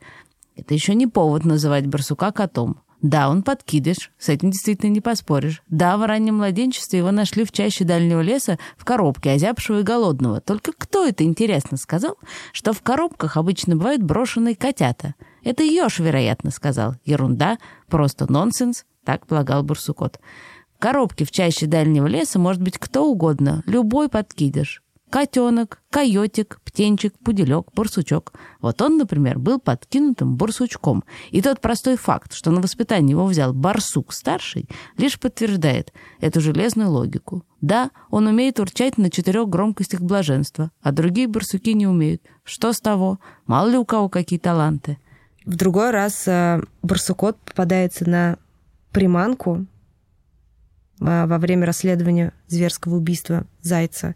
Это 0.56 0.73
еще 0.73 0.94
не 0.94 1.06
повод 1.06 1.44
называть 1.44 1.87
барсука 1.87 2.32
котом. 2.32 2.78
Да, 3.02 3.28
он 3.28 3.42
подкидыш, 3.42 4.12
с 4.18 4.30
этим 4.30 4.50
действительно 4.50 4.88
не 4.88 5.02
поспоришь. 5.02 5.62
Да, 5.68 5.99
в 5.99 6.06
раннем 6.06 6.37
младенчестве 6.37 7.00
его 7.00 7.11
нашли 7.11 7.44
в 7.44 7.52
чаще 7.52 7.84
дальнего 7.84 8.23
леса 8.23 8.58
в 8.78 8.87
коробке, 8.87 9.32
озябшего 9.32 9.80
и 9.80 9.82
голодного. 9.82 10.40
Только 10.40 10.73
кто 10.73 11.04
это, 11.04 11.23
интересно, 11.23 11.76
сказал, 11.76 12.16
что 12.52 12.73
в 12.73 12.80
коробках 12.80 13.37
обычно 13.37 13.76
бывают 13.76 14.02
брошенные 14.02 14.56
котята? 14.56 15.16
Это 15.42 15.64
Ёж, 15.64 15.99
вероятно, 15.99 16.50
сказал. 16.50 16.94
Ерунда, 17.04 17.58
просто 17.90 18.32
нонсенс, 18.32 18.87
так 19.04 19.26
полагал 19.26 19.62
барсукот 19.62 20.18
коробке 20.78 21.25
в 21.25 21.31
чаще 21.31 21.66
дальнего 21.66 22.07
леса 22.07 22.38
может 22.38 22.62
быть 22.62 22.78
кто 22.78 23.11
угодно, 23.11 23.62
любой 23.66 24.09
подкидыш. 24.09 24.83
Котенок, 25.11 25.81
койотик, 25.90 26.61
птенчик, 26.64 27.16
пуделек, 27.21 27.69
барсучок. 27.73 28.33
Вот 28.61 28.83
он, 28.83 28.97
например, 28.97 29.38
был 29.38 29.61
подкинутым 29.61 30.35
барсучком. 30.35 31.04
И 31.31 31.40
тот 31.40 31.61
простой 31.61 31.97
факт, 31.97 32.35
что 32.35 32.50
на 32.50 32.61
воспитание 32.61 33.12
его 33.12 33.25
взял 33.25 33.54
барсук-старший, 33.54 34.69
лишь 34.97 35.21
подтверждает 35.21 35.93
эту 36.21 36.40
железную 36.40 36.90
логику. 36.90 37.45
Да, 37.61 37.93
он 38.11 38.26
умеет 38.26 38.59
урчать 38.59 38.99
на 38.99 39.09
четырех 39.09 39.49
громкостях 39.49 40.00
блаженства, 40.00 40.73
а 40.83 40.90
другие 40.90 41.28
барсуки 41.28 41.75
не 41.75 41.87
умеют. 41.87 42.23
Что 42.43 42.73
с 42.73 42.81
того? 42.81 43.21
Мало 43.47 43.69
ли 43.69 43.78
у 43.78 43.85
кого 43.85 44.09
какие 44.09 44.40
таланты. 44.40 44.99
В 45.47 45.57
другой 45.57 45.90
раз 45.90 46.26
э, 46.26 46.61
барсукот 46.83 47.38
попадается 47.38 48.09
на 48.09 48.38
приманку, 48.90 49.66
во 51.26 51.38
время 51.38 51.66
расследования 51.66 52.32
зверского 52.49 52.96
убийства 52.96 53.46
зайца 53.62 54.14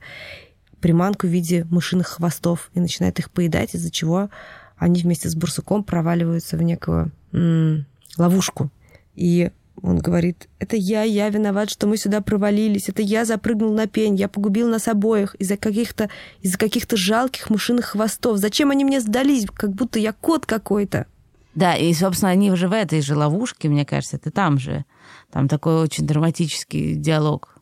приманку 0.81 1.27
в 1.27 1.31
виде 1.31 1.67
мышиных 1.71 2.07
хвостов 2.09 2.71
и 2.75 2.81
начинает 2.81 3.19
их 3.19 3.31
поедать, 3.31 3.75
из-за 3.75 3.91
чего 3.91 4.31
они 4.77 5.03
вместе 5.03 5.29
с 5.29 5.35
барсуком 5.35 5.83
проваливаются 5.83 6.57
в 6.57 6.63
некую 6.63 7.11
м- 7.33 7.87
ловушку. 8.17 8.71
И 9.15 9.51
он 9.83 9.99
говорит, 9.99 10.49
это 10.59 10.77
я, 10.77 11.03
я 11.03 11.29
виноват, 11.29 11.71
что 11.71 11.87
мы 11.87 11.97
сюда 11.97 12.21
провалились, 12.21 12.89
это 12.89 13.03
я 13.03 13.25
запрыгнул 13.25 13.73
на 13.73 13.87
пень, 13.87 14.17
я 14.17 14.29
погубил 14.29 14.69
нас 14.69 14.89
обоих 14.89 15.35
из-за 15.37 15.57
каких-то 15.57 16.09
из 16.41 16.57
каких-то 16.57 16.97
жалких 16.97 17.51
мышиных 17.51 17.87
хвостов. 17.87 18.39
Зачем 18.39 18.71
они 18.71 18.85
мне 18.85 19.01
сдались, 19.01 19.47
как 19.53 19.73
будто 19.73 19.99
я 19.99 20.13
кот 20.13 20.47
какой-то? 20.47 21.07
Да, 21.55 21.77
и, 21.77 21.93
собственно, 21.93 22.31
они 22.31 22.53
уже 22.53 22.69
в 22.69 22.73
этой 22.73 23.01
же 23.03 23.17
ловушке, 23.17 23.69
мне 23.69 23.85
кажется, 23.85 24.17
это 24.17 24.31
там 24.31 24.59
же. 24.59 24.85
Там 25.31 25.49
такой 25.49 25.83
очень 25.83 26.07
драматический 26.07 26.95
диалог. 26.95 27.57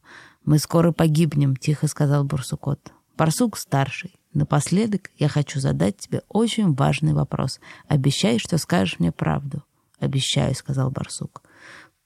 «Мы 0.44 0.58
скоро 0.58 0.92
погибнем»,— 0.92 1.56
тихо 1.60 1.88
сказал 1.88 2.24
Барсукот. 2.24 2.92
«Барсук 3.16 3.56
старший. 3.58 4.14
Напоследок 4.32 5.10
я 5.18 5.28
хочу 5.28 5.60
задать 5.60 5.96
тебе 5.96 6.22
очень 6.28 6.74
важный 6.74 7.14
вопрос. 7.14 7.60
Обещай, 7.88 8.38
что 8.38 8.58
скажешь 8.58 8.98
мне 8.98 9.12
правду». 9.12 9.62
«Обещаю»,— 9.98 10.54
сказал 10.56 10.90
Барсук. 10.90 11.42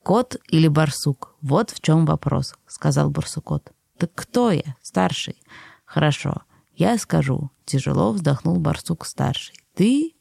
«Кот 0.02 0.36
или 0.48 0.68
барсук? 0.68 1.34
Вот 1.42 1.70
в 1.70 1.80
чем 1.80 2.06
вопрос»,— 2.06 2.54
сказал 2.66 3.10
Барсукот. 3.10 3.72
«Так 3.98 4.10
кто 4.14 4.50
я, 4.50 4.76
старший?» 4.80 5.36
«Хорошо, 5.84 6.42
я 6.74 6.96
скажу»,— 6.96 7.50
тяжело 7.66 8.12
вздохнул 8.12 8.58
барсук-старший. 8.58 9.56
«Ты?» 9.74 10.14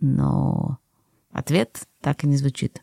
Но 0.00 0.78
ответ 1.32 1.86
так 2.00 2.24
и 2.24 2.26
не 2.26 2.36
звучит. 2.36 2.82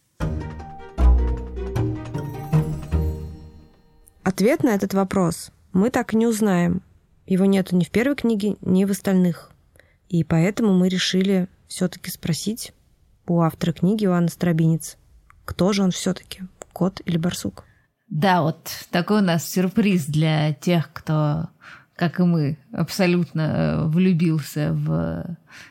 Ответ 4.32 4.64
на 4.64 4.70
этот 4.70 4.94
вопрос 4.94 5.52
мы 5.74 5.90
так 5.90 6.14
и 6.14 6.18
не 6.18 6.26
узнаем. 6.26 6.82
Его 7.26 7.44
нету 7.44 7.76
ни 7.76 7.84
в 7.84 7.90
первой 7.90 8.16
книге, 8.16 8.56
ни 8.62 8.86
в 8.86 8.92
остальных. 8.92 9.52
И 10.08 10.24
поэтому 10.24 10.74
мы 10.74 10.88
решили 10.88 11.50
все-таки 11.68 12.10
спросить 12.10 12.72
у 13.28 13.42
автора 13.42 13.74
книги, 13.74 14.06
у 14.06 14.14
Анны 14.14 14.30
Стробинец, 14.30 14.98
кто 15.44 15.74
же 15.74 15.84
он 15.84 15.92
все-таки, 15.92 16.44
кот 16.72 17.02
или 17.04 17.18
барсук? 17.18 17.66
Да, 18.08 18.42
вот 18.42 18.72
такой 18.90 19.20
у 19.20 19.26
нас 19.26 19.46
сюрприз 19.52 20.06
для 20.06 20.54
тех, 20.54 20.94
кто, 20.94 21.50
как 21.98 22.22
и 22.22 22.24
мы, 22.24 22.58
абсолютно 22.72 23.42
э, 23.42 23.86
влюбился 23.88 24.72
в 24.72 25.26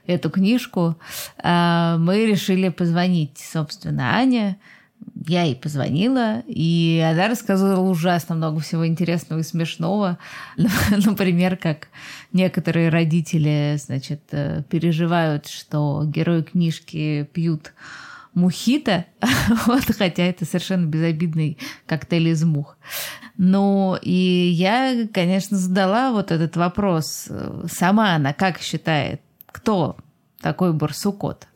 эту 0.04 0.28
книжку. 0.28 0.98
А, 1.42 1.96
мы 1.96 2.26
решили 2.26 2.68
позвонить, 2.68 3.38
собственно, 3.38 4.18
Ане, 4.18 4.60
я 5.26 5.42
ей 5.42 5.54
позвонила, 5.54 6.42
и 6.46 7.04
она 7.04 7.28
рассказывала 7.28 7.80
ужасно 7.88 8.34
много 8.34 8.60
всего 8.60 8.86
интересного 8.86 9.40
и 9.40 9.44
смешного. 9.44 10.18
Например, 10.56 11.56
как 11.56 11.88
некоторые 12.32 12.88
родители, 12.88 13.76
значит, 13.78 14.22
э, 14.32 14.62
переживают, 14.68 15.46
что 15.46 16.04
герои 16.06 16.42
книжки 16.42 17.28
пьют 17.32 17.72
мухита, 18.34 19.06
вот, 19.66 19.84
хотя 19.96 20.24
это 20.24 20.44
совершенно 20.44 20.86
безобидный 20.86 21.58
коктейль 21.86 22.28
из 22.28 22.42
мух. 22.44 22.76
Ну, 23.36 23.96
и 24.00 24.50
я, 24.52 25.06
конечно, 25.12 25.56
задала 25.56 26.12
вот 26.12 26.30
этот 26.30 26.56
вопрос. 26.56 27.28
Сама 27.70 28.14
она 28.14 28.32
как 28.32 28.60
считает, 28.60 29.20
кто 29.46 29.96
такой 30.40 30.72
барсукот? 30.72 31.46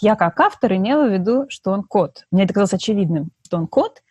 Я 0.00 0.16
как 0.16 0.40
автор 0.40 0.72
имела 0.74 1.06
в 1.06 1.12
виду, 1.12 1.46
что 1.48 1.70
он 1.70 1.82
кот. 1.82 2.24
Мне 2.30 2.44
это 2.44 2.54
казалось 2.54 2.72
очевидным, 2.72 3.30
что 3.44 3.58
он 3.58 3.66
кот, 3.66 4.02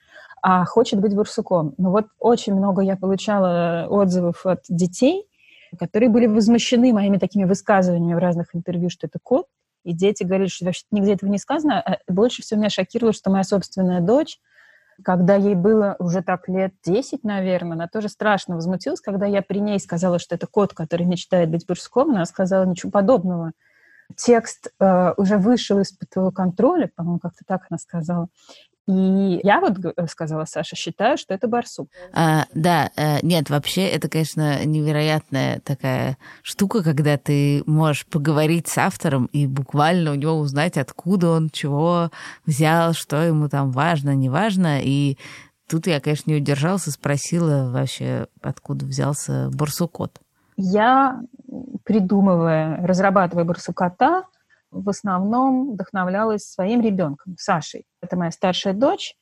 а 0.42 0.66
хочет 0.66 1.00
быть 1.00 1.16
барсуком. 1.16 1.74
Но 1.78 1.92
вот 1.92 2.08
очень 2.20 2.54
много 2.54 2.82
я 2.82 2.96
получала 2.96 3.88
отзывов 3.90 4.46
от 4.46 4.64
детей, 4.70 5.28
которые 5.80 6.10
были 6.10 6.28
возмущены 6.28 6.94
моими 6.94 7.18
такими 7.18 7.46
высказываниями 7.46 8.14
в 8.14 8.20
разных 8.20 8.56
интервью, 8.56 8.90
что 8.90 9.08
это 9.08 9.20
кот. 9.22 9.48
И 9.84 9.94
дети 9.94 10.24
говорили, 10.24 10.48
что 10.48 10.66
вообще 10.66 10.86
нигде 10.92 11.14
этого 11.14 11.30
не 11.30 11.40
сказано. 11.40 11.82
А 11.82 11.98
больше 12.08 12.44
всего 12.44 12.60
меня 12.60 12.70
шокировало, 12.70 13.14
что 13.14 13.32
моя 13.32 13.44
собственная 13.44 14.02
дочь, 14.02 14.38
когда 15.04 15.36
ей 15.36 15.56
было 15.56 15.96
уже 15.98 16.22
так 16.22 16.48
лет 16.48 16.74
10, 16.84 17.24
наверное, 17.24 17.74
она 17.74 17.88
тоже 17.88 18.10
страшно 18.10 18.56
возмутилась, 18.56 19.02
когда 19.02 19.26
я 19.26 19.42
при 19.42 19.60
ней 19.60 19.80
сказала, 19.80 20.20
что 20.20 20.36
это 20.36 20.46
кот, 20.46 20.74
который 20.74 21.08
мечтает 21.08 21.50
быть 21.50 21.66
барсуком, 21.66 22.12
она 22.12 22.26
сказала 22.26 22.66
ничего 22.66 22.92
подобного 22.92 23.54
текст 24.16 24.72
э, 24.80 25.14
уже 25.18 25.38
вышел 25.38 25.80
из-под 25.80 26.10
твоего 26.10 26.32
контроля, 26.32 26.90
по-моему, 26.96 27.20
как-то 27.20 27.44
так 27.46 27.66
она 27.70 27.78
сказала. 27.78 28.28
И 28.88 29.40
я 29.44 29.60
вот 29.60 29.78
э, 29.84 30.08
сказала, 30.08 30.46
Саша, 30.46 30.76
считаю, 30.76 31.18
что 31.18 31.34
это 31.34 31.48
барсук. 31.48 31.90
А, 32.14 32.46
да, 32.54 32.92
э, 32.96 33.20
нет, 33.22 33.50
вообще 33.50 33.88
это, 33.88 34.10
конечно, 34.10 34.66
невероятная 34.66 35.60
такая 35.60 36.18
штука, 36.42 36.84
когда 36.84 37.18
ты 37.18 37.64
можешь 37.68 38.06
поговорить 38.08 38.68
с 38.68 38.78
автором 38.78 39.28
и 39.28 39.46
буквально 39.46 40.12
у 40.12 40.16
него 40.16 40.34
узнать, 40.34 40.78
откуда 40.78 41.30
он, 41.30 41.50
чего 41.52 42.10
взял, 42.46 42.94
что 42.94 43.22
ему 43.22 43.50
там 43.50 43.72
важно, 43.72 44.16
не 44.16 44.30
важно. 44.30 44.80
И 44.82 45.18
тут 45.70 45.86
я, 45.86 46.02
конечно, 46.02 46.32
не 46.32 46.38
удержался, 46.38 46.92
спросила 46.92 47.72
вообще, 47.72 48.28
откуда 48.42 48.86
взялся 48.86 49.50
барсукот. 49.54 50.20
Я, 50.58 51.22
придумывая, 51.92 52.78
разрабатывая 52.88 53.44
барсукота, 53.44 54.24
в 54.72 54.88
основном 54.88 55.74
вдохновлялась 55.74 56.46
своим 56.46 56.80
ребенком, 56.80 57.36
Сашей. 57.38 57.84
Это 58.02 58.16
моя 58.16 58.32
старшая 58.32 58.74
дочь. 58.74 59.18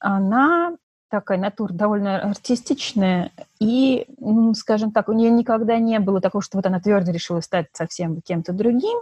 Она 0.00 0.74
такая 1.10 1.36
натура 1.36 1.74
довольно 1.74 2.22
артистичная, 2.22 3.30
и, 3.60 4.06
скажем 4.54 4.90
так, 4.90 5.10
у 5.10 5.12
нее 5.12 5.30
никогда 5.30 5.76
не 5.76 5.98
было 6.00 6.22
такого, 6.22 6.40
что 6.40 6.56
вот 6.56 6.64
она 6.64 6.80
твердо 6.80 7.12
решила 7.12 7.40
стать 7.40 7.66
совсем 7.74 8.22
кем-то 8.22 8.54
другим, 8.54 8.98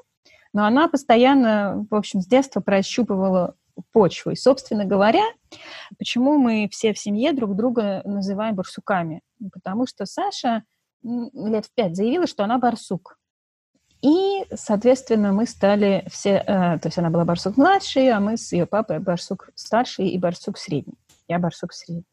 но 0.53 0.65
она 0.67 0.89
постоянно, 0.89 1.87
в 1.89 1.95
общем, 1.95 2.23
с 2.23 2.27
детства 2.27 2.61
прощупывала 2.61 3.55
почву. 3.93 4.33
И, 4.33 4.35
собственно 4.35 4.85
говоря, 4.85 5.23
почему 5.97 6.39
мы 6.39 6.69
все 6.73 6.93
в 6.93 6.99
семье 6.99 7.33
друг 7.33 7.55
друга 7.55 8.03
называем 8.05 8.57
барсуками? 8.57 9.21
Потому 9.53 9.87
что 9.87 10.07
Саша 10.07 10.65
лет 11.03 11.67
в 11.67 11.75
пять 11.75 11.97
заявила, 11.97 12.27
что 12.27 12.45
она 12.45 12.59
барсук. 12.59 13.19
И, 14.03 14.45
соответственно, 14.53 15.33
мы 15.33 15.47
стали 15.47 16.05
все... 16.11 16.43
Э, 16.47 16.79
то 16.79 16.87
есть 16.89 16.99
она 16.99 17.11
была 17.11 17.25
барсук 17.25 17.57
младший, 17.57 18.11
а 18.11 18.19
мы 18.19 18.37
с 18.37 18.53
ее 18.53 18.67
папой 18.67 18.99
барсук 18.99 19.51
старший 19.55 20.09
и 20.09 20.19
барсук 20.19 20.59
средний. 20.59 20.99
Я 21.29 21.39
барсук 21.39 21.73
средний. 21.73 22.05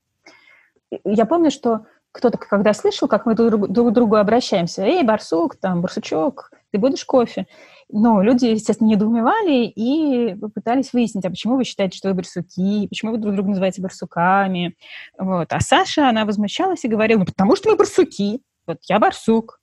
Я 1.03 1.25
помню, 1.25 1.49
что 1.49 1.85
кто-то, 2.11 2.37
когда 2.37 2.73
слышал, 2.73 3.07
как 3.07 3.25
мы 3.25 3.35
друг, 3.35 3.69
друг 3.69 3.89
к 3.89 3.93
другу 3.93 4.15
обращаемся, 4.15 4.83
«Эй, 4.83 5.03
барсук, 5.03 5.55
там, 5.55 5.81
барсучок, 5.81 6.51
ты 6.71 6.79
будешь 6.79 7.05
кофе?» 7.05 7.47
Но 7.91 8.21
люди, 8.21 8.45
естественно, 8.45 8.87
недоумевали 8.87 9.65
и 9.65 10.35
пытались 10.53 10.93
выяснить, 10.93 11.25
а 11.25 11.29
почему 11.31 11.55
вы 11.55 11.63
считаете, 11.63 11.97
что 11.97 12.09
вы 12.09 12.15
барсуки, 12.15 12.87
почему 12.87 13.11
вы 13.11 13.17
друг 13.17 13.33
друга 13.33 13.49
называете 13.49 13.81
барсуками. 13.81 14.75
Вот. 15.17 15.51
А 15.51 15.59
Саша, 15.59 16.07
она 16.07 16.25
возмущалась 16.25 16.85
и 16.85 16.87
говорила, 16.87 17.19
ну, 17.19 17.25
потому 17.25 17.55
что 17.55 17.69
мы 17.69 17.77
барсуки, 17.77 18.41
вот 18.69 18.79
я 18.87 18.99
барсук, 18.99 19.59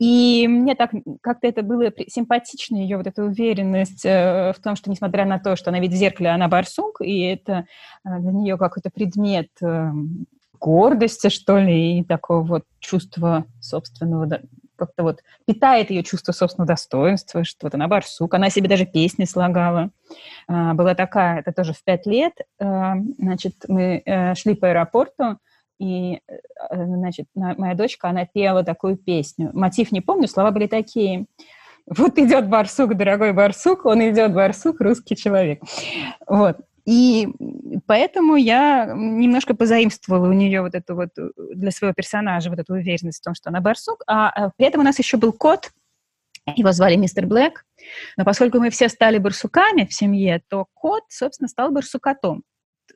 и 0.00 0.48
мне 0.48 0.74
так 0.74 0.92
как-то 1.20 1.46
это 1.46 1.62
было 1.62 1.92
симпатично, 2.08 2.76
ее 2.76 2.96
вот 2.96 3.06
эта 3.06 3.22
уверенность 3.22 4.06
э, 4.06 4.54
в 4.56 4.62
том, 4.62 4.74
что 4.74 4.88
несмотря 4.88 5.26
на 5.26 5.38
то, 5.38 5.56
что 5.56 5.68
она 5.68 5.78
видит 5.78 5.96
в 5.96 6.00
зеркале, 6.00 6.30
она 6.30 6.48
барсук, 6.48 7.02
и 7.02 7.20
это 7.20 7.66
э, 8.06 8.18
для 8.18 8.32
нее 8.32 8.56
какой-то 8.56 8.88
предмет 8.88 9.50
э, 9.60 9.90
гордости, 10.58 11.28
что 11.28 11.58
ли, 11.58 11.98
и 11.98 12.04
такого 12.04 12.42
вот 12.42 12.64
чувства 12.78 13.44
собственного, 13.60 14.40
как-то 14.76 15.02
вот 15.02 15.20
питает 15.44 15.90
ее 15.90 16.02
чувство 16.02 16.32
собственного 16.32 16.68
достоинства, 16.68 17.44
что 17.44 17.66
вот 17.66 17.74
она 17.74 17.86
барсук, 17.86 18.32
она 18.32 18.48
себе 18.48 18.70
даже 18.70 18.86
песни 18.86 19.26
слагала. 19.26 19.90
Э, 20.48 20.72
была 20.72 20.94
такая, 20.94 21.40
это 21.40 21.52
тоже 21.52 21.74
в 21.74 21.84
пять 21.84 22.06
лет, 22.06 22.32
э, 22.58 22.92
значит, 23.18 23.66
мы 23.68 24.02
шли 24.34 24.54
по 24.54 24.70
аэропорту, 24.70 25.36
и, 25.80 26.20
э, 26.28 26.36
значит, 26.70 27.26
моя 27.34 27.74
дочка, 27.74 28.10
она 28.10 28.26
пела 28.26 28.62
такую 28.62 28.96
песню. 28.96 29.50
Мотив 29.54 29.90
не 29.92 30.00
помню, 30.00 30.28
слова 30.28 30.50
были 30.50 30.66
такие. 30.66 31.26
Вот 31.86 32.18
идет 32.18 32.48
барсук, 32.48 32.94
дорогой 32.96 33.32
барсук, 33.32 33.86
он 33.86 34.00
идет 34.08 34.34
барсук, 34.34 34.80
русский 34.80 35.16
человек. 35.16 35.62
Вот. 36.28 36.58
И 36.86 37.28
поэтому 37.86 38.36
я 38.36 38.92
немножко 38.94 39.54
позаимствовала 39.54 40.28
у 40.28 40.32
нее 40.32 40.60
вот 40.60 40.74
эту 40.74 40.94
вот 40.94 41.10
э, 41.18 41.30
для 41.54 41.70
своего 41.70 41.94
персонажа 41.94 42.50
вот 42.50 42.58
эту 42.58 42.74
уверенность 42.74 43.20
в 43.20 43.24
том, 43.24 43.34
что 43.34 43.48
она 43.48 43.60
барсук. 43.60 44.02
А, 44.06 44.28
а 44.28 44.50
при 44.56 44.66
этом 44.66 44.82
у 44.82 44.84
нас 44.84 44.98
еще 44.98 45.16
был 45.16 45.32
кот, 45.32 45.70
его 46.56 46.72
звали 46.72 46.96
мистер 46.96 47.26
Блэк. 47.26 47.64
Но 48.16 48.24
поскольку 48.24 48.58
мы 48.58 48.70
все 48.70 48.88
стали 48.88 49.18
барсуками 49.18 49.86
в 49.86 49.94
семье, 49.94 50.42
то 50.48 50.66
кот, 50.74 51.04
собственно, 51.08 51.48
стал 51.48 51.70
барсукотом. 51.70 52.44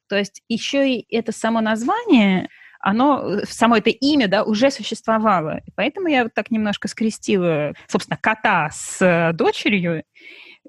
То 0.09 0.16
есть 0.16 0.42
еще 0.49 0.90
и 0.90 1.07
это 1.14 1.33
само 1.33 1.61
название 1.61 2.49
оно, 2.85 3.23
э, 3.27 3.47
само 3.49 3.79
это 3.79 3.88
имя, 3.88 4.29
да, 4.29 4.44
уже 4.44 4.70
существовало. 4.70 5.59
И 5.66 5.70
поэтому 5.75 6.09
я 6.09 6.25
вот 6.25 6.35
так 6.35 6.51
немножко 6.51 6.87
скрестила, 6.87 7.73
собственно, 7.88 8.18
кота 8.20 8.68
с 8.70 9.01
э, 9.01 9.33
дочерью, 9.33 10.05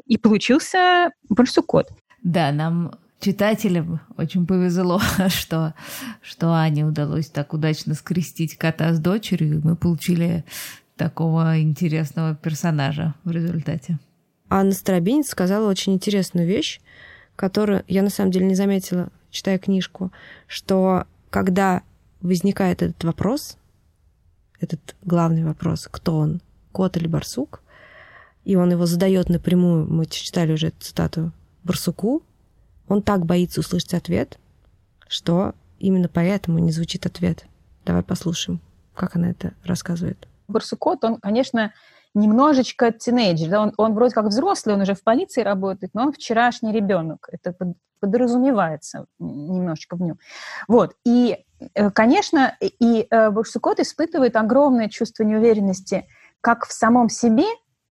и 0.05 0.17
получился 0.17 1.11
барсукот. 1.29 1.89
Да, 2.23 2.51
нам 2.53 2.93
читателям 3.19 3.99
очень 4.17 4.47
повезло, 4.47 5.01
что, 5.27 5.73
что 6.21 6.53
Ане 6.53 6.85
удалось 6.85 7.27
так 7.27 7.53
удачно 7.53 7.93
скрестить 7.95 8.57
кота 8.57 8.93
с 8.93 8.99
дочерью, 8.99 9.55
и 9.55 9.61
мы 9.61 9.75
получили 9.75 10.45
такого 10.95 11.61
интересного 11.61 12.33
персонажа 12.33 13.13
в 13.25 13.31
результате. 13.31 13.99
Анна 14.49 14.71
Старобинец 14.71 15.27
сказала 15.27 15.69
очень 15.69 15.93
интересную 15.93 16.47
вещь, 16.47 16.79
которую 17.35 17.83
я 17.89 18.03
на 18.03 18.09
самом 18.09 18.31
деле 18.31 18.45
не 18.45 18.55
заметила, 18.55 19.09
читая 19.31 19.57
книжку, 19.57 20.13
что 20.47 21.07
когда 21.29 21.83
возникает 22.21 22.81
этот 22.81 23.03
вопрос, 23.03 23.57
этот 24.59 24.95
главный 25.03 25.43
вопрос, 25.43 25.87
кто 25.89 26.17
он, 26.17 26.41
кот 26.71 26.97
или 26.97 27.07
барсук, 27.07 27.61
и 28.43 28.55
он 28.55 28.71
его 28.71 28.85
задает 28.85 29.29
напрямую, 29.29 29.91
мы 29.91 30.05
читали 30.05 30.53
уже 30.53 30.67
эту 30.67 30.81
цитату, 30.81 31.31
барсуку, 31.63 32.23
он 32.87 33.01
так 33.01 33.25
боится 33.25 33.59
услышать 33.59 33.93
ответ, 33.93 34.37
что 35.07 35.55
именно 35.79 36.07
поэтому 36.07 36.59
не 36.59 36.71
звучит 36.71 37.05
ответ. 37.05 37.45
Давай 37.85 38.03
послушаем, 38.03 38.61
как 38.93 39.15
она 39.15 39.31
это 39.31 39.53
рассказывает. 39.63 40.27
Барсукот, 40.47 41.03
он, 41.03 41.17
конечно, 41.19 41.73
немножечко 42.15 42.91
тинейджер. 42.91 43.49
Да? 43.49 43.61
Он, 43.61 43.73
он 43.77 43.93
вроде 43.93 44.15
как 44.15 44.25
взрослый, 44.25 44.75
он 44.75 44.81
уже 44.81 44.95
в 44.95 45.03
полиции 45.03 45.41
работает, 45.41 45.93
но 45.93 46.03
он 46.03 46.11
вчерашний 46.11 46.71
ребенок. 46.71 47.29
Это 47.31 47.53
подразумевается 47.99 49.05
немножечко 49.19 49.95
в 49.95 50.01
нем. 50.01 50.17
Вот. 50.67 50.95
И 51.05 51.45
Э, 51.73 51.89
конечно, 51.91 52.55
и 52.61 53.07
э, 53.09 53.29
Бурсукот 53.29 53.79
испытывает 53.79 54.35
огромное 54.35 54.89
чувство 54.89 55.23
неуверенности 55.23 56.07
как 56.41 56.65
в 56.65 56.73
самом 56.73 57.09
себе, 57.09 57.45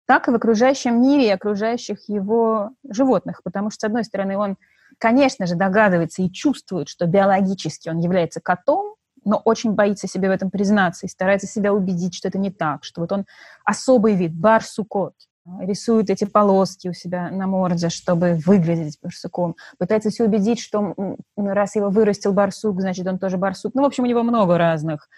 так 0.07 0.29
и 0.29 0.31
в 0.31 0.35
окружающем 0.35 1.03
мире 1.03 1.29
и 1.29 1.31
окружающих 1.31 2.09
его 2.09 2.71
животных. 2.89 3.43
Потому 3.43 3.71
что, 3.71 3.81
с 3.81 3.85
одной 3.85 4.05
стороны, 4.05 4.37
он, 4.37 4.57
конечно 4.99 5.47
же, 5.47 5.57
догадывается 5.57 6.23
и 6.23 6.31
чувствует, 6.31 6.89
что 6.89 7.07
биологически 7.07 7.89
он 7.89 7.99
является 7.99 8.41
котом, 8.41 8.94
но 9.25 9.41
очень 9.45 9.73
боится 9.73 10.07
себе 10.07 10.29
в 10.29 10.33
этом 10.33 10.51
признаться 10.51 11.07
и 11.07 11.09
старается 11.09 11.47
себя 11.47 11.73
убедить, 11.73 12.15
что 12.15 12.29
это 12.29 12.39
не 12.39 12.51
так, 12.51 12.85
что 12.85 13.01
вот 13.01 13.13
он 13.13 13.27
особый 13.65 14.15
вид, 14.15 14.35
барсукот 14.35 15.15
рисует 15.61 16.11
эти 16.11 16.25
полоски 16.25 16.89
у 16.89 16.93
себя 16.93 17.31
на 17.31 17.47
морде, 17.47 17.91
чтобы 17.91 18.39
выглядеть 18.47 18.99
барсуком. 19.03 19.57
Пытается 19.79 20.11
себя 20.11 20.27
убедить, 20.27 20.61
что 20.61 20.95
раз 21.37 21.77
его 21.77 21.91
вырастил 21.91 22.33
барсук, 22.33 22.81
значит, 22.81 23.07
он 23.07 23.19
тоже 23.19 23.37
барсук. 23.37 23.75
Ну, 23.75 23.83
в 23.83 23.87
общем, 23.87 24.05
у 24.05 24.07
него 24.07 24.23
много 24.23 24.57
разных 24.57 25.09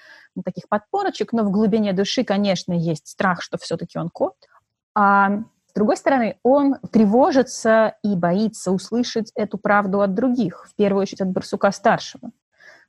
таких 0.44 0.68
подпорочек, 0.68 1.32
но 1.32 1.44
в 1.44 1.50
глубине 1.50 1.92
души, 1.92 2.24
конечно, 2.24 2.72
есть 2.72 3.06
страх, 3.06 3.40
что 3.40 3.56
все-таки 3.56 3.98
он 3.98 4.10
кот. 4.10 4.34
А 4.94 5.38
с 5.68 5.72
другой 5.74 5.96
стороны, 5.96 6.38
он 6.42 6.76
тревожится 6.90 7.96
и 8.02 8.16
боится 8.16 8.72
услышать 8.72 9.30
эту 9.34 9.58
правду 9.58 10.00
от 10.00 10.14
других, 10.14 10.66
в 10.68 10.74
первую 10.74 11.02
очередь 11.02 11.20
от 11.20 11.28
барсука 11.28 11.70
старшего. 11.70 12.30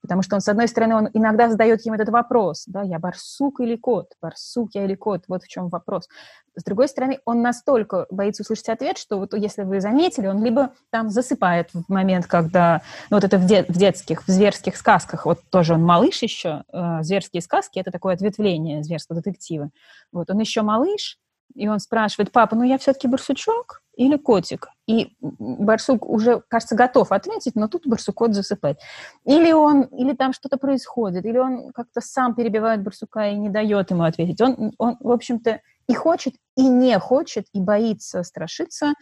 Потому 0.01 0.21
что 0.21 0.35
он, 0.35 0.41
с 0.41 0.47
одной 0.47 0.67
стороны, 0.67 0.95
он 0.95 1.09
иногда 1.13 1.49
задает 1.49 1.85
ему 1.85 1.95
этот 1.95 2.09
вопрос, 2.09 2.65
да, 2.67 2.81
я 2.83 2.99
барсук 2.99 3.59
или 3.59 3.75
кот, 3.75 4.13
барсук 4.21 4.71
я 4.73 4.85
или 4.85 4.95
кот, 4.95 5.23
вот 5.27 5.43
в 5.43 5.47
чем 5.47 5.69
вопрос. 5.69 6.07
С 6.55 6.63
другой 6.63 6.87
стороны, 6.87 7.19
он 7.25 7.41
настолько 7.41 8.07
боится 8.09 8.41
услышать 8.41 8.69
ответ, 8.69 8.97
что 8.97 9.19
вот 9.19 9.33
если 9.33 9.63
вы 9.63 9.79
заметили, 9.79 10.27
он 10.27 10.43
либо 10.43 10.71
там 10.89 11.09
засыпает 11.09 11.69
в 11.71 11.83
момент, 11.87 12.25
когда, 12.25 12.81
ну 13.11 13.17
вот 13.17 13.23
это 13.23 13.37
в, 13.37 13.45
де, 13.45 13.63
в 13.63 13.77
детских, 13.77 14.23
в 14.27 14.31
зверских 14.31 14.75
сказках, 14.75 15.25
вот 15.25 15.39
тоже 15.51 15.75
он 15.75 15.83
малыш 15.83 16.23
еще, 16.23 16.63
э, 16.73 17.03
зверские 17.03 17.41
сказки, 17.41 17.79
это 17.79 17.91
такое 17.91 18.15
ответвление 18.15 18.83
зверского 18.83 19.21
детектива. 19.21 19.69
Вот 20.11 20.29
он 20.31 20.39
еще 20.39 20.63
малыш, 20.63 21.19
и 21.55 21.67
он 21.67 21.79
спрашивает, 21.79 22.31
папа, 22.31 22.55
ну 22.55 22.63
я 22.63 22.77
все-таки 22.77 23.07
барсучок 23.07 23.81
или 23.95 24.17
котик? 24.17 24.67
И 24.87 25.15
барсук 25.19 26.05
уже, 26.07 26.41
кажется, 26.47 26.75
готов 26.75 27.11
ответить, 27.11 27.55
но 27.55 27.67
тут 27.67 27.87
барсукот 27.87 28.33
засыпает. 28.33 28.79
Или 29.25 29.51
он, 29.51 29.83
или 29.83 30.13
там 30.13 30.33
что-то 30.33 30.57
происходит, 30.57 31.25
или 31.25 31.37
он 31.37 31.71
как-то 31.71 32.01
сам 32.01 32.35
перебивает 32.35 32.83
барсука 32.83 33.29
и 33.29 33.35
не 33.35 33.49
дает 33.49 33.91
ему 33.91 34.03
ответить. 34.03 34.39
Он, 34.39 34.73
он 34.77 34.97
в 34.99 35.11
общем-то, 35.11 35.61
и 35.87 35.93
хочет, 35.93 36.35
и 36.55 36.67
не 36.67 36.99
хочет, 36.99 37.45
и 37.53 37.59
боится, 37.59 38.23
страшится 38.23 38.93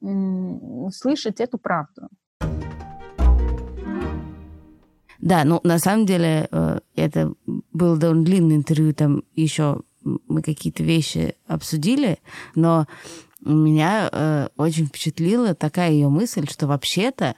слышать 0.00 1.40
эту 1.40 1.58
правду. 1.58 2.08
Да, 5.18 5.44
ну 5.44 5.60
на 5.64 5.78
самом 5.78 6.06
деле 6.06 6.46
э, 6.52 6.78
это 6.94 7.32
было 7.72 7.96
довольно 7.96 8.24
длинное 8.24 8.56
интервью, 8.56 8.94
там 8.94 9.24
еще 9.34 9.80
мы 10.26 10.42
какие-то 10.42 10.82
вещи 10.82 11.34
обсудили, 11.46 12.18
но 12.54 12.86
меня 13.40 14.08
э, 14.10 14.48
очень 14.56 14.86
впечатлила 14.86 15.54
такая 15.54 15.90
ее 15.90 16.08
мысль, 16.08 16.46
что 16.48 16.66
вообще-то, 16.66 17.36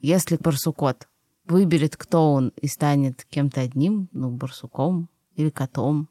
если 0.00 0.36
барсукот 0.36 1.08
выберет, 1.46 1.96
кто 1.96 2.32
он, 2.32 2.52
и 2.60 2.66
станет 2.66 3.26
кем-то 3.30 3.60
одним, 3.60 4.08
ну, 4.12 4.30
барсуком 4.30 5.08
или 5.36 5.50
котом, 5.50 6.08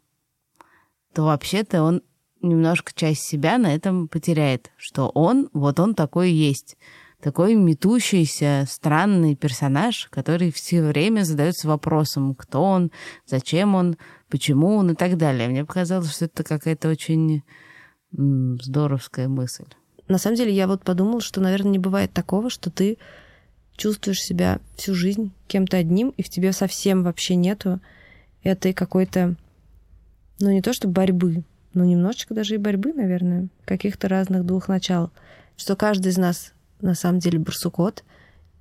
то 1.13 1.23
вообще-то 1.23 1.83
он 1.83 2.01
немножко 2.41 2.91
часть 2.93 3.21
себя 3.21 3.57
на 3.57 3.73
этом 3.73 4.07
потеряет, 4.07 4.71
что 4.77 5.09
он, 5.09 5.49
вот 5.53 5.79
он 5.79 5.95
такой 5.95 6.31
есть 6.31 6.77
такой 7.23 7.55
метущийся, 7.55 8.65
странный 8.67 9.35
персонаж, 9.35 10.09
который 10.11 10.51
все 10.51 10.83
время 10.83 11.23
задается 11.23 11.69
вопросом, 11.69 12.35
кто 12.35 12.61
он, 12.61 12.91
зачем 13.25 13.75
он, 13.75 13.97
почему 14.29 14.75
он 14.75 14.91
и 14.91 14.95
так 14.95 15.17
далее. 15.17 15.47
Мне 15.47 15.63
показалось, 15.63 16.13
что 16.13 16.25
это 16.25 16.43
какая-то 16.43 16.89
очень 16.89 17.43
здоровская 18.11 19.29
мысль. 19.29 19.65
На 20.09 20.17
самом 20.17 20.35
деле, 20.35 20.51
я 20.51 20.67
вот 20.67 20.83
подумала, 20.83 21.21
что, 21.21 21.39
наверное, 21.39 21.71
не 21.71 21.79
бывает 21.79 22.11
такого, 22.11 22.49
что 22.49 22.69
ты 22.69 22.97
чувствуешь 23.77 24.21
себя 24.21 24.59
всю 24.75 24.93
жизнь 24.93 25.31
кем-то 25.47 25.77
одним, 25.77 26.09
и 26.09 26.23
в 26.23 26.29
тебе 26.29 26.51
совсем 26.51 27.03
вообще 27.03 27.35
нету 27.35 27.79
этой 28.43 28.73
какой-то, 28.73 29.37
ну 30.39 30.51
не 30.51 30.61
то 30.61 30.73
что 30.73 30.89
борьбы, 30.89 31.45
но 31.73 31.85
немножечко 31.85 32.33
даже 32.33 32.55
и 32.55 32.57
борьбы, 32.57 32.91
наверное, 32.91 33.47
каких-то 33.63 34.09
разных 34.09 34.45
двух 34.45 34.67
начал. 34.67 35.09
Что 35.55 35.77
каждый 35.77 36.09
из 36.09 36.17
нас 36.17 36.53
на 36.83 36.95
самом 36.95 37.19
деле 37.19 37.39
барсукот. 37.39 38.03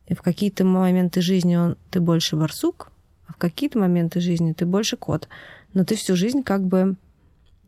И 0.07 0.15
в 0.15 0.23
какие-то 0.23 0.65
моменты 0.65 1.21
жизни 1.21 1.57
он, 1.57 1.77
ты 1.91 2.01
больше 2.01 2.37
барсук, 2.37 2.91
а 3.27 3.33
в 3.33 3.37
какие-то 3.37 3.79
моменты 3.79 4.21
жизни 4.21 4.53
ты 4.53 4.67
больше 4.67 4.97
кот. 4.97 5.29
Но 5.75 5.85
ты 5.85 5.97
всю 5.97 6.17
жизнь 6.17 6.43
как 6.43 6.65
бы 6.65 6.97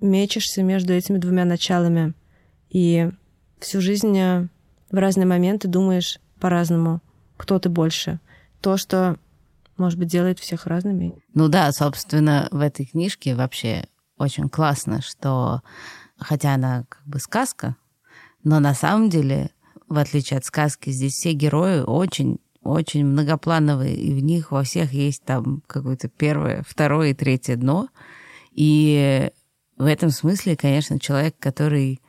мечешься 0.00 0.62
между 0.62 0.92
этими 0.92 1.18
двумя 1.18 1.44
началами. 1.44 2.14
И 2.70 3.10
всю 3.60 3.80
жизнь 3.80 4.16
э, 4.18 4.48
в 4.90 4.96
разные 4.96 5.26
моменты 5.26 5.68
думаешь 5.68 6.18
по-разному, 6.40 7.00
кто 7.36 7.58
ты 7.58 7.68
больше. 7.68 8.20
То, 8.60 8.76
что, 8.76 9.16
может 9.76 9.98
быть, 9.98 10.08
делает 10.08 10.38
всех 10.38 10.66
разными. 10.66 11.14
Ну 11.34 11.48
да, 11.48 11.70
собственно, 11.72 12.48
в 12.50 12.60
этой 12.60 12.86
книжке 12.86 13.34
вообще 13.34 13.86
очень 14.18 14.48
классно, 14.48 15.00
что 15.02 15.62
хотя 16.18 16.54
она 16.54 16.84
как 16.88 17.06
бы 17.06 17.18
сказка, 17.18 17.76
но 18.42 18.60
на 18.60 18.74
самом 18.74 19.08
деле 19.08 19.50
в 19.88 19.98
отличие 19.98 20.38
от 20.38 20.44
сказки, 20.44 20.90
здесь 20.90 21.14
все 21.14 21.32
герои 21.32 21.80
очень 21.80 22.38
очень 22.62 23.04
многоплановые, 23.04 23.94
и 23.94 24.14
в 24.14 24.24
них 24.24 24.50
во 24.50 24.62
всех 24.62 24.94
есть 24.94 25.22
там 25.24 25.62
какое-то 25.66 26.08
первое, 26.08 26.64
второе 26.66 27.10
и 27.10 27.14
третье 27.14 27.56
дно. 27.56 27.88
И 28.52 29.30
в 29.76 29.84
этом 29.84 30.08
смысле, 30.08 30.56
конечно, 30.56 30.98
человек, 30.98 31.36
который 31.38 32.00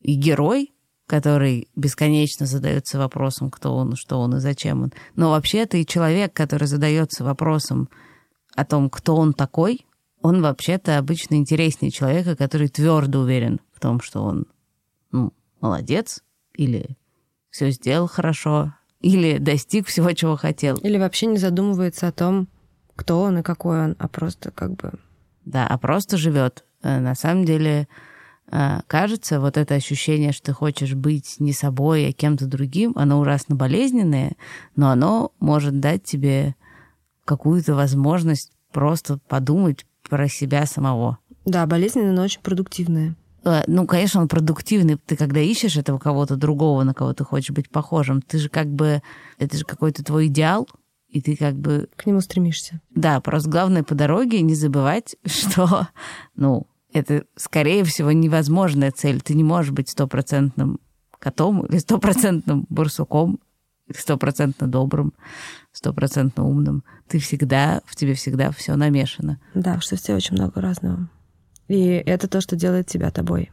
и 0.00 0.14
герой, 0.14 0.72
который 1.06 1.68
бесконечно 1.76 2.46
задается 2.46 2.98
вопросом, 2.98 3.50
кто 3.50 3.76
он, 3.76 3.94
что 3.96 4.20
он 4.20 4.36
и 4.36 4.40
зачем 4.40 4.84
он. 4.84 4.92
Но 5.16 5.30
вообще 5.30 5.58
это 5.58 5.76
и 5.76 5.84
человек, 5.84 6.32
который 6.32 6.66
задается 6.66 7.22
вопросом 7.22 7.90
о 8.54 8.64
том, 8.64 8.88
кто 8.88 9.16
он 9.16 9.34
такой, 9.34 9.86
он 10.22 10.40
вообще-то 10.40 10.98
обычно 10.98 11.34
интереснее 11.34 11.90
человека, 11.90 12.36
который 12.36 12.68
твердо 12.68 13.20
уверен 13.20 13.60
в 13.72 13.80
том, 13.80 14.00
что 14.00 14.22
он 14.22 14.46
ну, 15.12 15.32
молодец 15.60 16.22
или 16.54 16.96
все 17.50 17.70
сделал 17.70 18.08
хорошо 18.08 18.74
или 19.00 19.38
достиг 19.38 19.86
всего, 19.86 20.12
чего 20.12 20.36
хотел. 20.36 20.76
Или 20.76 20.98
вообще 20.98 21.26
не 21.26 21.38
задумывается 21.38 22.08
о 22.08 22.12
том, 22.12 22.48
кто 22.96 23.22
он 23.22 23.38
и 23.38 23.42
какой 23.42 23.84
он, 23.84 23.96
а 23.98 24.08
просто 24.08 24.50
как 24.50 24.76
бы... 24.76 24.92
Да, 25.44 25.66
а 25.66 25.78
просто 25.78 26.16
живет. 26.16 26.64
Э, 26.82 27.00
на 27.00 27.14
самом 27.14 27.44
деле, 27.44 27.88
э, 28.52 28.80
кажется, 28.86 29.40
вот 29.40 29.56
это 29.56 29.74
ощущение, 29.74 30.32
что 30.32 30.46
ты 30.46 30.52
хочешь 30.52 30.94
быть 30.94 31.36
не 31.38 31.52
собой, 31.52 32.08
а 32.08 32.12
кем-то 32.12 32.46
другим, 32.46 32.92
оно 32.96 33.18
ужасно 33.18 33.56
болезненное, 33.56 34.36
но 34.76 34.90
оно 34.90 35.32
может 35.40 35.80
дать 35.80 36.04
тебе 36.04 36.54
какую-то 37.24 37.74
возможность 37.74 38.52
просто 38.70 39.18
подумать 39.28 39.86
про 40.08 40.28
себя 40.28 40.66
самого. 40.66 41.18
Да, 41.46 41.66
болезненное, 41.66 42.12
но 42.12 42.22
очень 42.22 42.42
продуктивное. 42.42 43.16
Э, 43.44 43.62
ну, 43.66 43.86
конечно, 43.86 44.20
он 44.20 44.28
продуктивный. 44.28 44.96
Ты 44.96 45.16
когда 45.16 45.40
ищешь 45.40 45.76
этого 45.76 45.98
кого-то 45.98 46.36
другого, 46.36 46.82
на 46.82 46.94
кого 46.94 47.12
ты 47.12 47.24
хочешь 47.24 47.50
быть 47.50 47.70
похожим, 47.70 48.22
ты 48.22 48.38
же 48.38 48.48
как 48.48 48.68
бы... 48.68 49.02
Это 49.38 49.56
же 49.56 49.64
какой-то 49.64 50.04
твой 50.04 50.26
идеал, 50.26 50.68
и 51.08 51.20
ты 51.20 51.36
как 51.36 51.56
бы... 51.56 51.88
К 51.96 52.06
нему 52.06 52.20
стремишься. 52.20 52.80
Да, 52.90 53.20
просто 53.20 53.50
главное 53.50 53.82
по 53.82 53.94
дороге 53.94 54.42
не 54.42 54.54
забывать, 54.54 55.16
что, 55.26 55.88
ну, 56.34 56.66
это, 56.92 57.24
скорее 57.36 57.84
всего, 57.84 58.12
невозможная 58.12 58.90
цель. 58.90 59.20
Ты 59.20 59.34
не 59.34 59.44
можешь 59.44 59.72
быть 59.72 59.88
стопроцентным 59.88 60.80
котом 61.18 61.64
или 61.66 61.78
стопроцентным 61.78 62.66
барсуком, 62.68 63.38
стопроцентно 63.94 64.66
добрым, 64.66 65.12
стопроцентно 65.72 66.44
умным. 66.46 66.84
Ты 67.08 67.18
всегда, 67.18 67.82
в 67.84 67.96
тебе 67.96 68.14
всегда 68.14 68.50
все 68.50 68.76
намешано. 68.76 69.40
Да, 69.54 69.80
что 69.80 69.96
в 69.96 70.00
тебе 70.00 70.16
очень 70.16 70.36
много 70.36 70.60
разного. 70.60 71.08
И 71.70 72.02
это 72.04 72.26
то, 72.26 72.40
что 72.40 72.56
делает 72.56 72.88
тебя 72.88 73.12
тобой. 73.12 73.52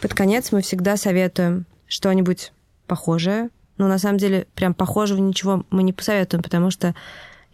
Под 0.00 0.14
конец 0.14 0.52
мы 0.52 0.62
всегда 0.62 0.96
советуем 0.96 1.66
что-нибудь 1.88 2.52
похожее. 2.86 3.50
Но 3.76 3.88
на 3.88 3.98
самом 3.98 4.18
деле 4.18 4.46
прям 4.54 4.72
похожего 4.72 5.18
ничего 5.18 5.66
мы 5.70 5.82
не 5.82 5.92
посоветуем, 5.92 6.44
потому 6.44 6.70
что 6.70 6.94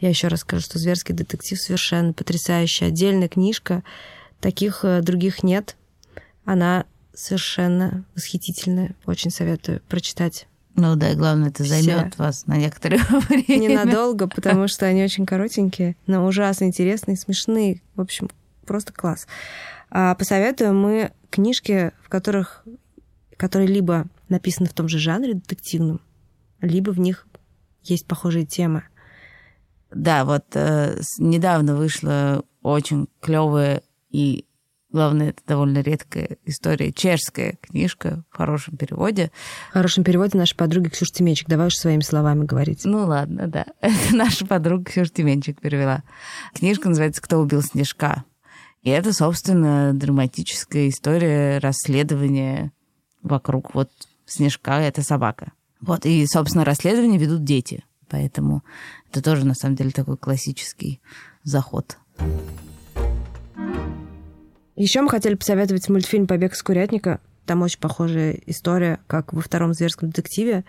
я 0.01 0.11
еще 0.11 0.29
раз 0.29 0.41
скажу, 0.41 0.63
что 0.63 0.79
«Зверский 0.79 1.15
детектив» 1.15 1.59
совершенно 1.59 2.13
потрясающая 2.13 2.89
отдельная 2.89 3.29
книжка. 3.29 3.83
Таких 4.39 4.85
э, 4.85 5.01
других 5.01 5.43
нет. 5.43 5.77
Она 6.45 6.85
совершенно 7.15 8.05
восхитительная. 8.15 8.95
Очень 9.07 9.31
советую 9.31 9.81
прочитать. 9.89 10.47
Ну 10.79 10.95
да, 10.95 11.13
главное, 11.15 11.49
это 11.49 11.65
займет 11.65 12.15
Все. 12.15 12.23
вас 12.23 12.47
на 12.47 12.57
некоторое 12.57 12.99
время. 13.29 13.69
Ненадолго, 13.69 14.29
потому 14.29 14.69
что 14.69 14.87
они 14.87 15.03
очень 15.03 15.27
коротенькие, 15.27 15.97
но 16.07 16.25
ужасно 16.25 16.67
интересные, 16.67 17.17
смешные. 17.17 17.83
В 17.97 18.01
общем, 18.01 18.31
просто 18.65 18.93
класс. 18.93 19.27
А 19.91 20.15
посоветуем 20.15 20.81
мы 20.81 21.11
книжки, 21.31 21.91
в 22.05 22.09
которых, 22.09 22.65
которые 23.37 23.67
либо 23.67 24.07
написаны 24.29 24.69
в 24.69 24.73
том 24.73 24.89
же 24.89 25.01
жанре 25.01 25.35
детективном, 25.35 26.01
либо 26.61 26.91
в 26.91 27.01
них 27.01 27.27
есть 27.83 28.07
похожие 28.07 28.47
темы. 28.47 28.85
Да, 29.91 30.25
вот 30.25 30.45
э, 30.55 31.01
недавно 31.19 31.75
вышла 31.75 32.45
очень 32.63 33.09
клевая 33.21 33.83
и 34.11 34.47
Главное, 34.91 35.31
это 35.31 35.43
довольно 35.47 35.81
редкая 35.81 36.39
история. 36.47 36.93
Чешская 36.93 37.59
книжка 37.61 38.25
в 38.31 38.37
хорошем 38.37 38.77
переводе. 38.77 39.31
В 39.71 39.75
хорошем 39.75 40.03
переводе 40.03 40.39
нашей 40.39 40.57
подруги 40.57 40.89
Ксюша 40.89 41.13
Тименчик. 41.13 41.47
Давай 41.47 41.67
уж 41.67 41.75
своими 41.75 42.01
словами 42.01 42.45
говорить. 42.45 42.87
Ну 42.87 43.05
ладно, 43.05 43.49
да. 43.49 43.67
Это 43.81 44.17
наша 44.17 44.47
подруга 44.47 44.85
Ксюша 44.85 45.11
Тименчик 45.11 45.61
перевела. 45.61 46.03
Книжка 46.55 46.89
называется 46.89 47.21
«Кто 47.21 47.39
убил 47.39 47.63
Снежка?». 47.63 48.25
И 48.83 48.91
это, 48.91 49.13
собственно, 49.13 49.93
драматическая 49.93 50.89
история 50.89 51.59
расследования 51.59 52.73
вокруг 53.23 53.75
вот 53.75 53.91
Снежка— 54.25 54.81
это 54.81 55.03
собака. 55.03 55.53
Вот, 55.81 56.07
и, 56.07 56.27
собственно, 56.27 56.65
расследование 56.65 57.19
ведут 57.19 57.45
дети. 57.45 57.85
Поэтому 58.09 58.65
это 59.11 59.23
тоже, 59.23 59.45
на 59.45 59.55
самом 59.55 59.77
деле, 59.77 59.91
такой 59.91 60.17
классический 60.17 61.01
заход. 61.43 61.99
Еще 64.79 65.01
мы 65.03 65.11
хотели 65.11 65.35
посоветовать 65.35 65.89
мультфильм 65.89 66.29
«Побег 66.29 66.55
с 66.55 66.63
курятника». 66.63 67.19
Там 67.47 67.63
очень 67.63 67.81
похожая 67.81 68.39
история, 68.47 69.01
как 69.09 69.33
во 69.33 69.41
втором 69.41 69.75
зверском 69.75 70.11
детективе, 70.11 70.65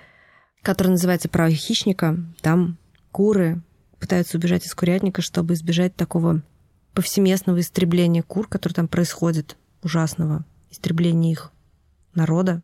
который 0.63 0.87
называется 0.87 1.29
«Право 1.29 1.51
хищника». 1.51 2.17
Там 2.41 2.79
куры 3.11 3.61
пытаются 3.99 4.39
убежать 4.39 4.65
из 4.65 4.73
курятника, 4.73 5.21
чтобы 5.21 5.53
избежать 5.53 5.95
такого 5.95 6.41
повсеместного 6.95 7.59
истребления 7.59 8.23
кур, 8.23 8.47
которое 8.47 8.73
там 8.73 8.87
происходит, 8.87 9.57
ужасного 9.83 10.43
истребления 10.71 11.33
их 11.33 11.51
народа. 12.15 12.63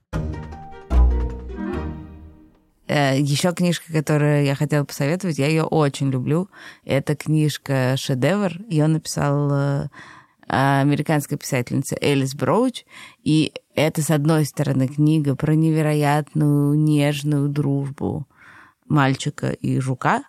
Э, 2.87 3.19
Еще 3.19 3.53
книжка, 3.53 3.93
которую 3.93 4.45
я 4.45 4.55
хотела 4.55 4.83
посоветовать, 4.83 5.37
я 5.37 5.45
ее 5.45 5.65
очень 5.65 6.09
люблю. 6.09 6.49
Это 6.85 7.15
книжка 7.15 7.93
«Шедевр». 7.97 8.53
Ее 8.67 8.87
написал 8.87 9.91
э, 10.47 10.81
американская 10.81 11.37
писательница 11.37 11.97
Элис 11.99 12.35
Броуч. 12.35 12.83
И 13.23 13.53
это, 13.75 14.01
с 14.01 14.11
одной 14.11 14.45
стороны, 14.45 14.87
книга 14.87 15.35
про 15.35 15.55
невероятную 15.55 16.77
нежную 16.77 17.49
дружбу 17.49 18.27
мальчика 18.87 19.49
и 19.49 19.79
жука, 19.79 20.23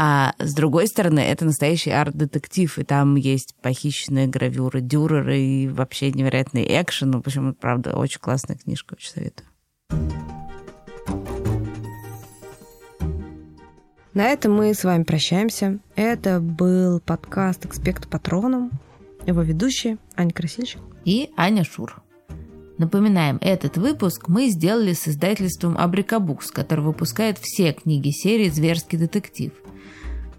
а 0.00 0.34
с 0.38 0.54
другой 0.54 0.86
стороны, 0.86 1.18
это 1.18 1.44
настоящий 1.44 1.90
арт-детектив, 1.90 2.78
и 2.78 2.84
там 2.84 3.16
есть 3.16 3.56
похищенные 3.62 4.28
гравюры 4.28 4.80
Дюрера 4.80 5.36
и 5.36 5.66
вообще 5.66 6.12
невероятный 6.12 6.64
экшен. 6.80 7.10
Ну, 7.10 7.20
в 7.20 7.26
общем, 7.26 7.52
правда, 7.54 7.96
очень 7.96 8.20
классная 8.20 8.56
книжка, 8.56 8.94
очень 8.94 9.10
советую. 9.10 9.48
На 14.14 14.26
этом 14.26 14.54
мы 14.54 14.72
с 14.72 14.84
вами 14.84 15.02
прощаемся. 15.02 15.80
Это 15.96 16.40
был 16.40 17.00
подкаст 17.00 17.66
«Экспект 17.66 18.08
Патроном». 18.08 18.70
Его 19.28 19.42
ведущие 19.42 19.98
Аня 20.16 20.32
Красильщик 20.32 20.80
и 21.04 21.28
Аня 21.36 21.62
Шур. 21.62 22.00
Напоминаем, 22.78 23.36
этот 23.42 23.76
выпуск 23.76 24.26
мы 24.26 24.48
сделали 24.48 24.94
с 24.94 25.06
издательством 25.06 25.76
Абрикабукс, 25.76 26.50
который 26.50 26.80
выпускает 26.80 27.36
все 27.36 27.74
книги 27.74 28.08
серии 28.08 28.48
«Зверский 28.48 28.96
детектив». 28.96 29.52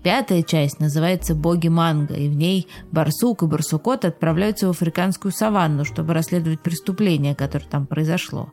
Пятая 0.01 0.41
часть 0.41 0.79
называется 0.79 1.35
«Боги 1.35 1.67
манго», 1.67 2.15
и 2.15 2.29
в 2.29 2.33
ней 2.33 2.67
барсук 2.91 3.43
и 3.43 3.45
барсукот 3.45 4.05
отправляются 4.05 4.65
в 4.65 4.71
африканскую 4.71 5.31
саванну, 5.33 5.85
чтобы 5.85 6.15
расследовать 6.15 6.61
преступление, 6.61 7.35
которое 7.35 7.65
там 7.65 7.85
произошло. 7.85 8.51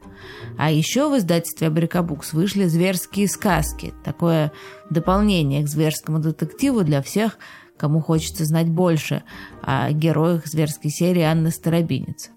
А 0.59 0.71
еще 0.71 1.09
в 1.09 1.17
издательстве 1.17 1.69
Абрикабукс 1.69 2.35
вышли 2.35 2.67
«Зверские 2.67 3.27
сказки», 3.29 3.95
такое 4.05 4.53
дополнение 4.91 5.65
к 5.65 5.69
зверскому 5.69 6.19
детективу 6.19 6.83
для 6.83 7.01
всех, 7.01 7.39
кому 7.77 8.01
хочется 8.01 8.45
знать 8.45 8.69
больше 8.69 9.23
о 9.63 9.91
героях 9.93 10.47
зверской 10.47 10.91
серии 10.91 11.23
Анны 11.23 11.51
Старобинец. 11.51 12.31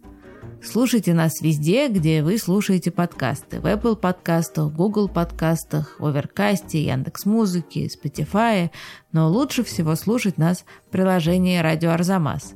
Слушайте 0.61 1.13
нас 1.13 1.39
везде, 1.39 1.87
где 1.87 2.21
вы 2.21 2.37
слушаете 2.37 2.91
подкасты. 2.91 3.61
В 3.61 3.65
Apple 3.65 3.95
подкастах, 3.95 4.73
Google 4.73 5.07
подкастах, 5.07 5.95
Оверкасте, 5.99 6.83
Яндекс.Музыке, 6.83 7.87
Spotify. 7.87 8.69
Но 9.13 9.29
лучше 9.29 9.63
всего 9.63 9.95
слушать 9.95 10.37
нас 10.37 10.65
в 10.85 10.91
приложении 10.91 11.59
«Радио 11.59 11.91
Арзамас». 11.91 12.55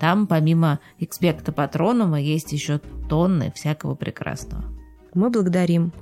Там, 0.00 0.26
помимо 0.26 0.80
экспекта 0.98 1.52
Патронома, 1.52 2.20
есть 2.20 2.52
еще 2.52 2.80
тонны 3.10 3.52
всякого 3.54 3.94
прекрасного. 3.94 4.64
Мы 5.12 5.28
благодарим 5.28 5.92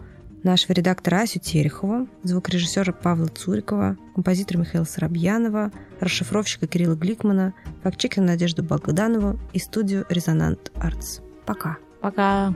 нашего 0.42 0.72
редактора 0.72 1.22
Асю 1.22 1.40
Терехова, 1.40 2.06
звукорежиссера 2.22 2.92
Павла 2.92 3.28
Цурикова, 3.28 3.96
композитора 4.14 4.58
Михаила 4.58 4.84
Соробьянова, 4.84 5.70
расшифровщика 6.00 6.66
Кирилла 6.66 6.94
Гликмана, 6.94 7.54
фактчекера 7.82 8.24
Надежду 8.24 8.62
Богданову 8.62 9.38
и 9.52 9.58
студию 9.58 10.06
«Резонант 10.08 10.72
Артс». 10.74 11.20
Пока. 11.46 11.78
Пока. 12.00 12.54